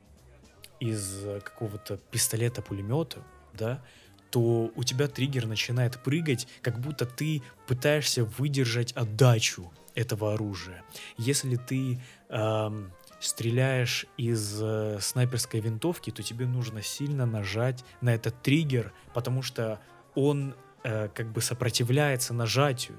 из 0.79 1.24
какого-то 1.42 1.96
пистолета-пулемета, 1.96 3.24
да, 3.53 3.83
то 4.31 4.70
у 4.74 4.85
тебя 4.85 5.09
триггер 5.09 5.46
начинает 5.46 6.03
прыгать, 6.03 6.46
как 6.61 6.79
будто 6.81 7.07
ты 7.07 7.42
пытаешься 7.66 8.24
выдержать 8.24 8.92
отдачу 8.92 9.72
этого 9.94 10.35
оружия. 10.35 10.83
Если 11.16 11.57
ты 11.57 12.00
э, 12.28 12.88
стреляешь 13.20 14.07
из 14.16 14.61
э, 14.61 14.98
снайперской 15.00 15.61
винтовки, 15.61 16.11
то 16.11 16.22
тебе 16.22 16.46
нужно 16.46 16.83
сильно 16.83 17.26
нажать 17.26 17.85
на 18.00 18.14
этот 18.14 18.42
триггер, 18.42 18.92
потому 19.14 19.42
что 19.42 19.80
он 20.14 20.54
э, 20.83 21.09
как 21.09 21.33
бы 21.33 21.40
сопротивляется 21.40 22.35
нажатию, 22.35 22.96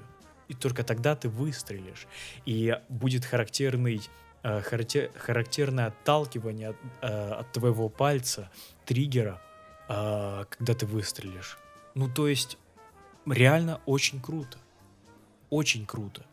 и 0.48 0.54
только 0.54 0.84
тогда 0.84 1.14
ты 1.16 1.28
выстрелишь. 1.28 2.06
И 2.44 2.78
будет 2.88 3.24
характерный 3.24 4.00
э, 4.42 4.60
характер, 4.62 5.10
характерное 5.16 5.86
отталкивание 5.86 6.70
от, 6.70 6.76
э, 7.02 7.32
от 7.32 7.52
твоего 7.52 7.88
пальца, 7.88 8.50
триггера, 8.84 9.40
э, 9.88 10.44
когда 10.48 10.74
ты 10.74 10.86
выстрелишь. 10.86 11.58
Ну, 11.94 12.08
то 12.08 12.28
есть, 12.28 12.58
реально 13.26 13.80
очень 13.86 14.20
круто. 14.20 14.58
Очень 15.50 15.86
круто. 15.86 16.24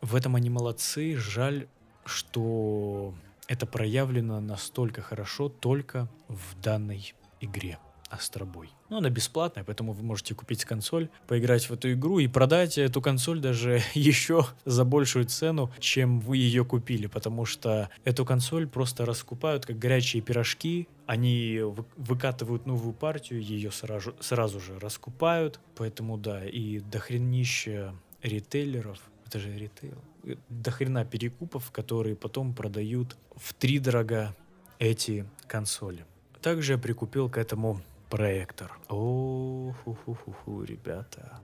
В 0.00 0.14
этом 0.14 0.36
они 0.36 0.50
молодцы. 0.50 1.16
Жаль, 1.16 1.66
что 2.04 3.14
это 3.48 3.66
проявлено 3.66 4.40
настолько 4.40 5.02
хорошо 5.02 5.48
только 5.48 6.08
в 6.28 6.60
данной 6.60 7.14
игре. 7.40 7.78
Астробой. 8.10 8.70
Но 8.88 8.98
она 8.98 9.10
бесплатная, 9.10 9.64
поэтому 9.64 9.92
вы 9.92 10.02
можете 10.02 10.34
купить 10.34 10.64
консоль, 10.64 11.10
поиграть 11.26 11.68
в 11.68 11.74
эту 11.74 11.92
игру 11.92 12.18
и 12.20 12.26
продать 12.26 12.78
эту 12.78 13.02
консоль 13.02 13.38
даже 13.38 13.82
еще 13.94 14.46
за 14.64 14.86
большую 14.86 15.26
цену, 15.26 15.70
чем 15.78 16.20
вы 16.20 16.38
ее 16.38 16.64
купили, 16.64 17.06
потому 17.06 17.44
что 17.44 17.90
эту 18.04 18.24
консоль 18.24 18.66
просто 18.66 19.04
раскупают 19.04 19.66
как 19.66 19.78
горячие 19.78 20.22
пирожки, 20.22 20.88
они 21.06 21.60
выкатывают 21.98 22.64
новую 22.64 22.94
партию, 22.94 23.42
ее 23.42 23.70
сразу, 23.70 24.14
сразу 24.20 24.58
же 24.58 24.78
раскупают, 24.78 25.60
поэтому 25.76 26.16
да, 26.16 26.46
и 26.46 26.78
дохренища 26.78 27.94
ритейлеров, 28.22 29.00
это 29.28 29.38
же 29.38 29.56
ритейл, 29.56 30.02
до 30.48 30.70
хрена 30.70 31.04
перекупов, 31.04 31.70
которые 31.70 32.16
потом 32.16 32.54
продают 32.54 33.16
в 33.36 33.52
три 33.52 33.78
дорога 33.78 34.34
эти 34.78 35.26
консоли. 35.46 36.06
Также 36.40 36.72
я 36.72 36.78
прикупил 36.78 37.28
к 37.28 37.36
этому 37.36 37.82
проектор. 38.08 38.78
О, 38.88 39.74
ху 39.84 39.94
ху 39.94 40.14
ху 40.14 40.32
ху 40.32 40.64
ребята. 40.64 41.40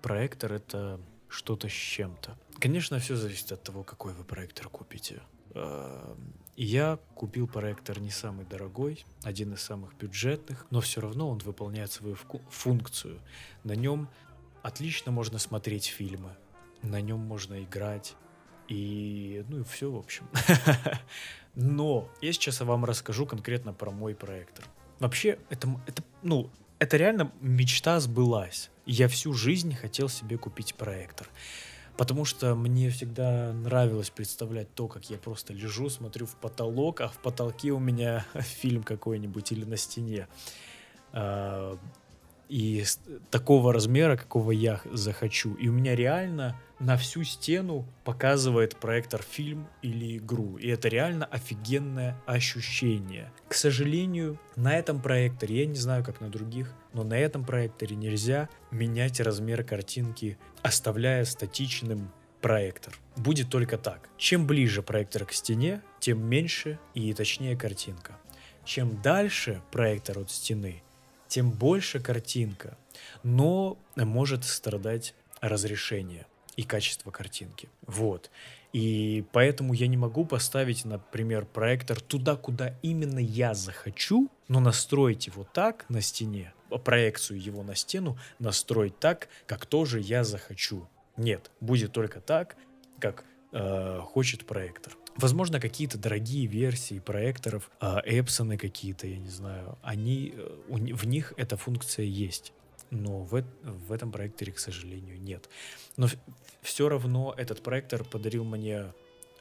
Проектор 0.00 0.52
это 0.52 0.98
что-то 1.28 1.68
с 1.68 1.72
чем-то. 1.72 2.38
Конечно, 2.58 2.98
все 2.98 3.16
зависит 3.16 3.52
от 3.52 3.62
того, 3.62 3.82
какой 3.82 4.14
вы 4.14 4.24
проектор 4.24 4.68
купите. 4.68 5.20
Я 6.56 6.98
купил 7.14 7.46
проектор 7.46 8.00
не 8.00 8.10
самый 8.10 8.46
дорогой, 8.46 9.04
один 9.22 9.52
из 9.52 9.60
самых 9.60 9.94
бюджетных, 9.96 10.66
но 10.70 10.80
все 10.80 11.00
равно 11.00 11.28
он 11.28 11.38
выполняет 11.38 11.92
свою 11.92 12.16
функцию. 12.50 13.20
На 13.64 13.72
нем 13.72 14.08
отлично 14.62 15.12
можно 15.12 15.38
смотреть 15.38 15.86
фильмы, 15.86 16.30
на 16.82 17.00
нем 17.00 17.20
можно 17.20 17.62
играть. 17.62 18.16
И, 18.68 19.44
ну 19.48 19.60
и 19.60 19.64
все, 19.64 19.90
в 19.90 19.96
общем. 19.96 20.28
Но 21.54 22.08
я 22.20 22.32
сейчас 22.32 22.60
вам 22.60 22.84
расскажу 22.84 23.26
конкретно 23.26 23.72
про 23.72 23.90
мой 23.90 24.14
проектор. 24.14 24.64
Вообще, 25.00 25.38
это, 25.48 25.68
это, 25.86 26.02
ну, 26.22 26.50
это 26.78 26.96
реально 26.96 27.32
мечта 27.40 27.98
сбылась. 28.00 28.70
Я 28.86 29.08
всю 29.08 29.32
жизнь 29.32 29.74
хотел 29.74 30.08
себе 30.08 30.38
купить 30.38 30.74
проектор. 30.74 31.28
Потому 31.96 32.24
что 32.24 32.54
мне 32.54 32.90
всегда 32.90 33.52
нравилось 33.52 34.10
представлять 34.10 34.72
то, 34.72 34.86
как 34.86 35.10
я 35.10 35.18
просто 35.18 35.52
лежу, 35.52 35.88
смотрю 35.88 36.26
в 36.26 36.36
потолок, 36.36 37.00
а 37.00 37.08
в 37.08 37.18
потолке 37.18 37.72
у 37.72 37.80
меня 37.80 38.24
фильм 38.34 38.84
какой-нибудь 38.84 39.50
или 39.50 39.64
на 39.64 39.76
стене. 39.76 40.28
А, 41.12 41.76
и 42.48 42.84
такого 43.30 43.72
размера, 43.72 44.16
какого 44.16 44.52
я 44.52 44.80
захочу. 44.92 45.54
И 45.54 45.68
у 45.68 45.72
меня 45.72 45.96
реально 45.96 46.56
на 46.80 46.96
всю 46.96 47.24
стену 47.24 47.86
показывает 48.04 48.76
проектор 48.76 49.22
фильм 49.22 49.68
или 49.82 50.18
игру. 50.18 50.56
И 50.58 50.68
это 50.68 50.88
реально 50.88 51.26
офигенное 51.26 52.16
ощущение. 52.26 53.32
К 53.48 53.54
сожалению, 53.54 54.38
на 54.56 54.76
этом 54.76 55.00
проекторе, 55.00 55.60
я 55.60 55.66
не 55.66 55.76
знаю, 55.76 56.04
как 56.04 56.20
на 56.20 56.28
других, 56.28 56.72
но 56.92 57.02
на 57.02 57.18
этом 57.18 57.44
проекторе 57.44 57.96
нельзя 57.96 58.48
менять 58.70 59.20
размер 59.20 59.64
картинки, 59.64 60.38
оставляя 60.62 61.24
статичным 61.24 62.12
проектор. 62.40 62.94
Будет 63.16 63.50
только 63.50 63.78
так. 63.78 64.08
Чем 64.16 64.46
ближе 64.46 64.82
проектор 64.82 65.24
к 65.24 65.32
стене, 65.32 65.82
тем 65.98 66.24
меньше 66.24 66.78
и 66.94 67.12
точнее 67.12 67.56
картинка. 67.56 68.16
Чем 68.64 69.00
дальше 69.02 69.62
проектор 69.72 70.18
от 70.18 70.30
стены, 70.30 70.82
тем 71.26 71.50
больше 71.50 72.00
картинка, 72.00 72.78
но 73.22 73.78
может 73.96 74.44
страдать 74.44 75.14
разрешение 75.40 76.26
и 76.58 76.64
качество 76.64 77.12
картинки. 77.12 77.68
Вот. 77.86 78.32
И 78.72 79.24
поэтому 79.30 79.74
я 79.74 79.86
не 79.86 79.96
могу 79.96 80.24
поставить, 80.24 80.84
например, 80.84 81.46
проектор 81.46 82.00
туда, 82.00 82.34
куда 82.34 82.74
именно 82.82 83.20
я 83.20 83.54
захочу, 83.54 84.28
но 84.48 84.58
настроить 84.58 85.28
его 85.28 85.44
так 85.44 85.86
на 85.88 86.00
стене, 86.00 86.52
проекцию 86.84 87.40
его 87.40 87.62
на 87.62 87.76
стену 87.76 88.18
настроить 88.40 88.98
так, 88.98 89.28
как 89.46 89.66
тоже 89.66 90.00
я 90.00 90.24
захочу. 90.24 90.88
Нет, 91.16 91.52
будет 91.60 91.92
только 91.92 92.20
так, 92.20 92.56
как 92.98 93.24
э, 93.52 94.00
хочет 94.02 94.44
проектор. 94.44 94.96
Возможно, 95.16 95.60
какие-то 95.60 95.96
дорогие 95.96 96.46
версии 96.46 96.98
проекторов, 96.98 97.70
э, 97.80 97.98
Эпсоны 98.04 98.58
какие-то, 98.58 99.06
я 99.06 99.18
не 99.18 99.30
знаю, 99.30 99.78
они, 99.82 100.34
э, 100.34 100.56
у, 100.66 100.76
в 100.76 101.06
них 101.06 101.34
эта 101.36 101.56
функция 101.56 102.04
есть. 102.04 102.52
Но 102.90 103.20
в, 103.22 103.42
в 103.62 103.92
этом 103.92 104.10
проекторе, 104.10 104.52
к 104.52 104.58
сожалению, 104.58 105.20
нет. 105.20 105.48
Но 105.96 106.06
все 106.62 106.88
равно 106.88 107.34
этот 107.36 107.62
проектор 107.62 108.04
подарил 108.04 108.44
мне 108.44 108.92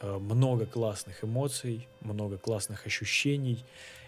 э, 0.01 0.17
много 0.17 0.65
классных 0.65 1.23
эмоций, 1.23 1.87
много 2.01 2.37
классных 2.37 2.85
ощущений. 2.85 3.63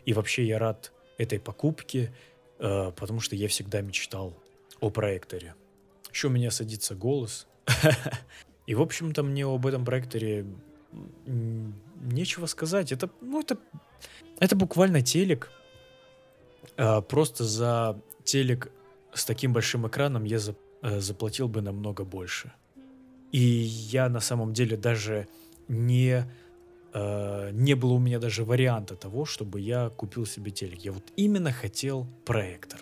И 0.05 0.13
вообще 0.13 0.45
я 0.45 0.59
рад 0.59 0.91
этой 1.17 1.39
покупке, 1.39 2.13
э, 2.59 2.91
потому 2.95 3.19
что 3.19 3.35
я 3.35 3.47
всегда 3.47 3.81
мечтал 3.81 4.33
о 4.79 4.89
проекторе. 4.89 5.55
Еще 6.11 6.27
у 6.27 6.31
меня 6.31 6.51
садится 6.51 6.95
голос, 6.95 7.47
и, 8.65 8.75
в 8.75 8.81
общем-то, 8.81 9.23
мне 9.23 9.45
об 9.45 9.65
этом 9.65 9.85
проекторе 9.85 10.45
нечего 11.25 12.45
сказать. 12.47 12.91
Это, 12.91 13.09
ну, 13.21 13.41
это, 13.41 13.57
это 14.39 14.55
буквально 14.55 15.01
телек. 15.01 15.51
А, 16.77 17.01
просто 17.01 17.43
за 17.43 17.99
телек 18.23 18.71
с 19.13 19.25
таким 19.25 19.53
большим 19.53 19.87
экраном 19.87 20.23
я 20.23 20.39
за, 20.39 20.55
э, 20.81 20.99
заплатил 20.99 21.47
бы 21.47 21.61
намного 21.61 22.03
больше. 22.03 22.51
И 23.31 23.39
я 23.39 24.09
на 24.09 24.19
самом 24.19 24.53
деле 24.53 24.77
даже 24.77 25.27
не 25.67 26.25
э, 26.93 27.51
не 27.51 27.75
было 27.75 27.93
у 27.93 27.99
меня 27.99 28.19
даже 28.19 28.43
варианта 28.43 28.95
того, 28.95 29.25
чтобы 29.25 29.59
я 29.59 29.89
купил 29.89 30.25
себе 30.25 30.51
телек. 30.51 30.79
Я 30.79 30.91
вот 30.91 31.03
именно 31.15 31.51
хотел 31.51 32.07
проектор. 32.25 32.79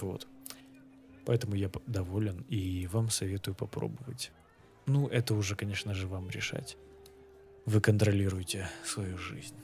Вот. 0.00 0.26
Поэтому 1.24 1.56
я 1.56 1.70
доволен 1.86 2.44
и 2.48 2.86
вам 2.86 3.10
советую 3.10 3.54
попробовать. 3.54 4.30
Ну, 4.86 5.08
это 5.08 5.34
уже, 5.34 5.56
конечно 5.56 5.94
же, 5.94 6.06
вам 6.06 6.30
решать. 6.30 6.76
Вы 7.66 7.80
контролируете 7.80 8.70
свою 8.84 9.18
жизнь. 9.18 9.56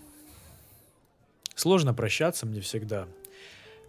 Сложно 1.54 1.94
прощаться 1.94 2.46
мне 2.46 2.60
всегда. 2.60 3.06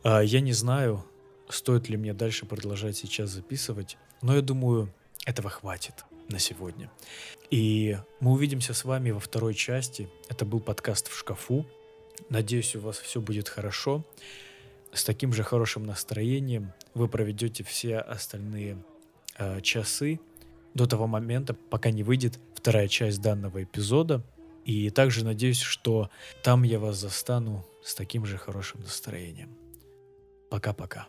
А, 0.04 0.22
я 0.22 0.42
не 0.42 0.54
знаю, 0.54 1.04
стоит 1.50 1.90
ли 1.90 1.98
мне 1.98 2.14
дальше 2.14 2.46
продолжать 2.46 2.98
сейчас 2.98 3.30
записывать, 3.30 3.98
но 4.22 4.36
я 4.36 4.42
думаю, 4.42 4.94
этого 5.26 5.50
хватит 5.50 6.06
на 6.30 6.40
сегодня. 6.40 6.92
И 7.50 7.98
мы 8.20 8.32
увидимся 8.32 8.74
с 8.74 8.86
вами 8.86 9.12
во 9.12 9.20
второй 9.20 9.54
части. 9.54 10.10
Это 10.30 10.46
был 10.46 10.60
подкаст 10.60 11.08
в 11.08 11.18
шкафу. 11.18 11.66
Надеюсь, 12.30 12.76
у 12.76 12.80
вас 12.80 12.98
все 12.98 13.22
будет 13.22 13.50
хорошо 13.50 14.06
с 14.94 15.04
таким 15.04 15.34
же 15.34 15.44
хорошим 15.44 15.86
настроением 15.86 16.72
вы 16.94 17.08
проведете 17.08 17.64
все 17.64 17.98
остальные 17.98 18.78
э, 19.38 19.62
часы 19.62 20.20
до 20.74 20.86
того 20.86 21.08
момента, 21.08 21.54
пока 21.54 21.92
не 21.92 22.04
выйдет 22.04 22.40
вторая 22.56 22.88
часть 22.88 23.22
данного 23.22 23.64
эпизода. 23.64 24.24
И 24.66 24.90
также 24.92 25.26
надеюсь, 25.26 25.60
что 25.60 26.10
там 26.42 26.64
я 26.64 26.80
вас 26.80 26.98
застану 26.98 27.66
с 27.84 27.96
таким 27.96 28.26
же 28.26 28.38
хорошим 28.38 28.82
настроением. 28.82 29.50
Пока-пока. 30.50 31.08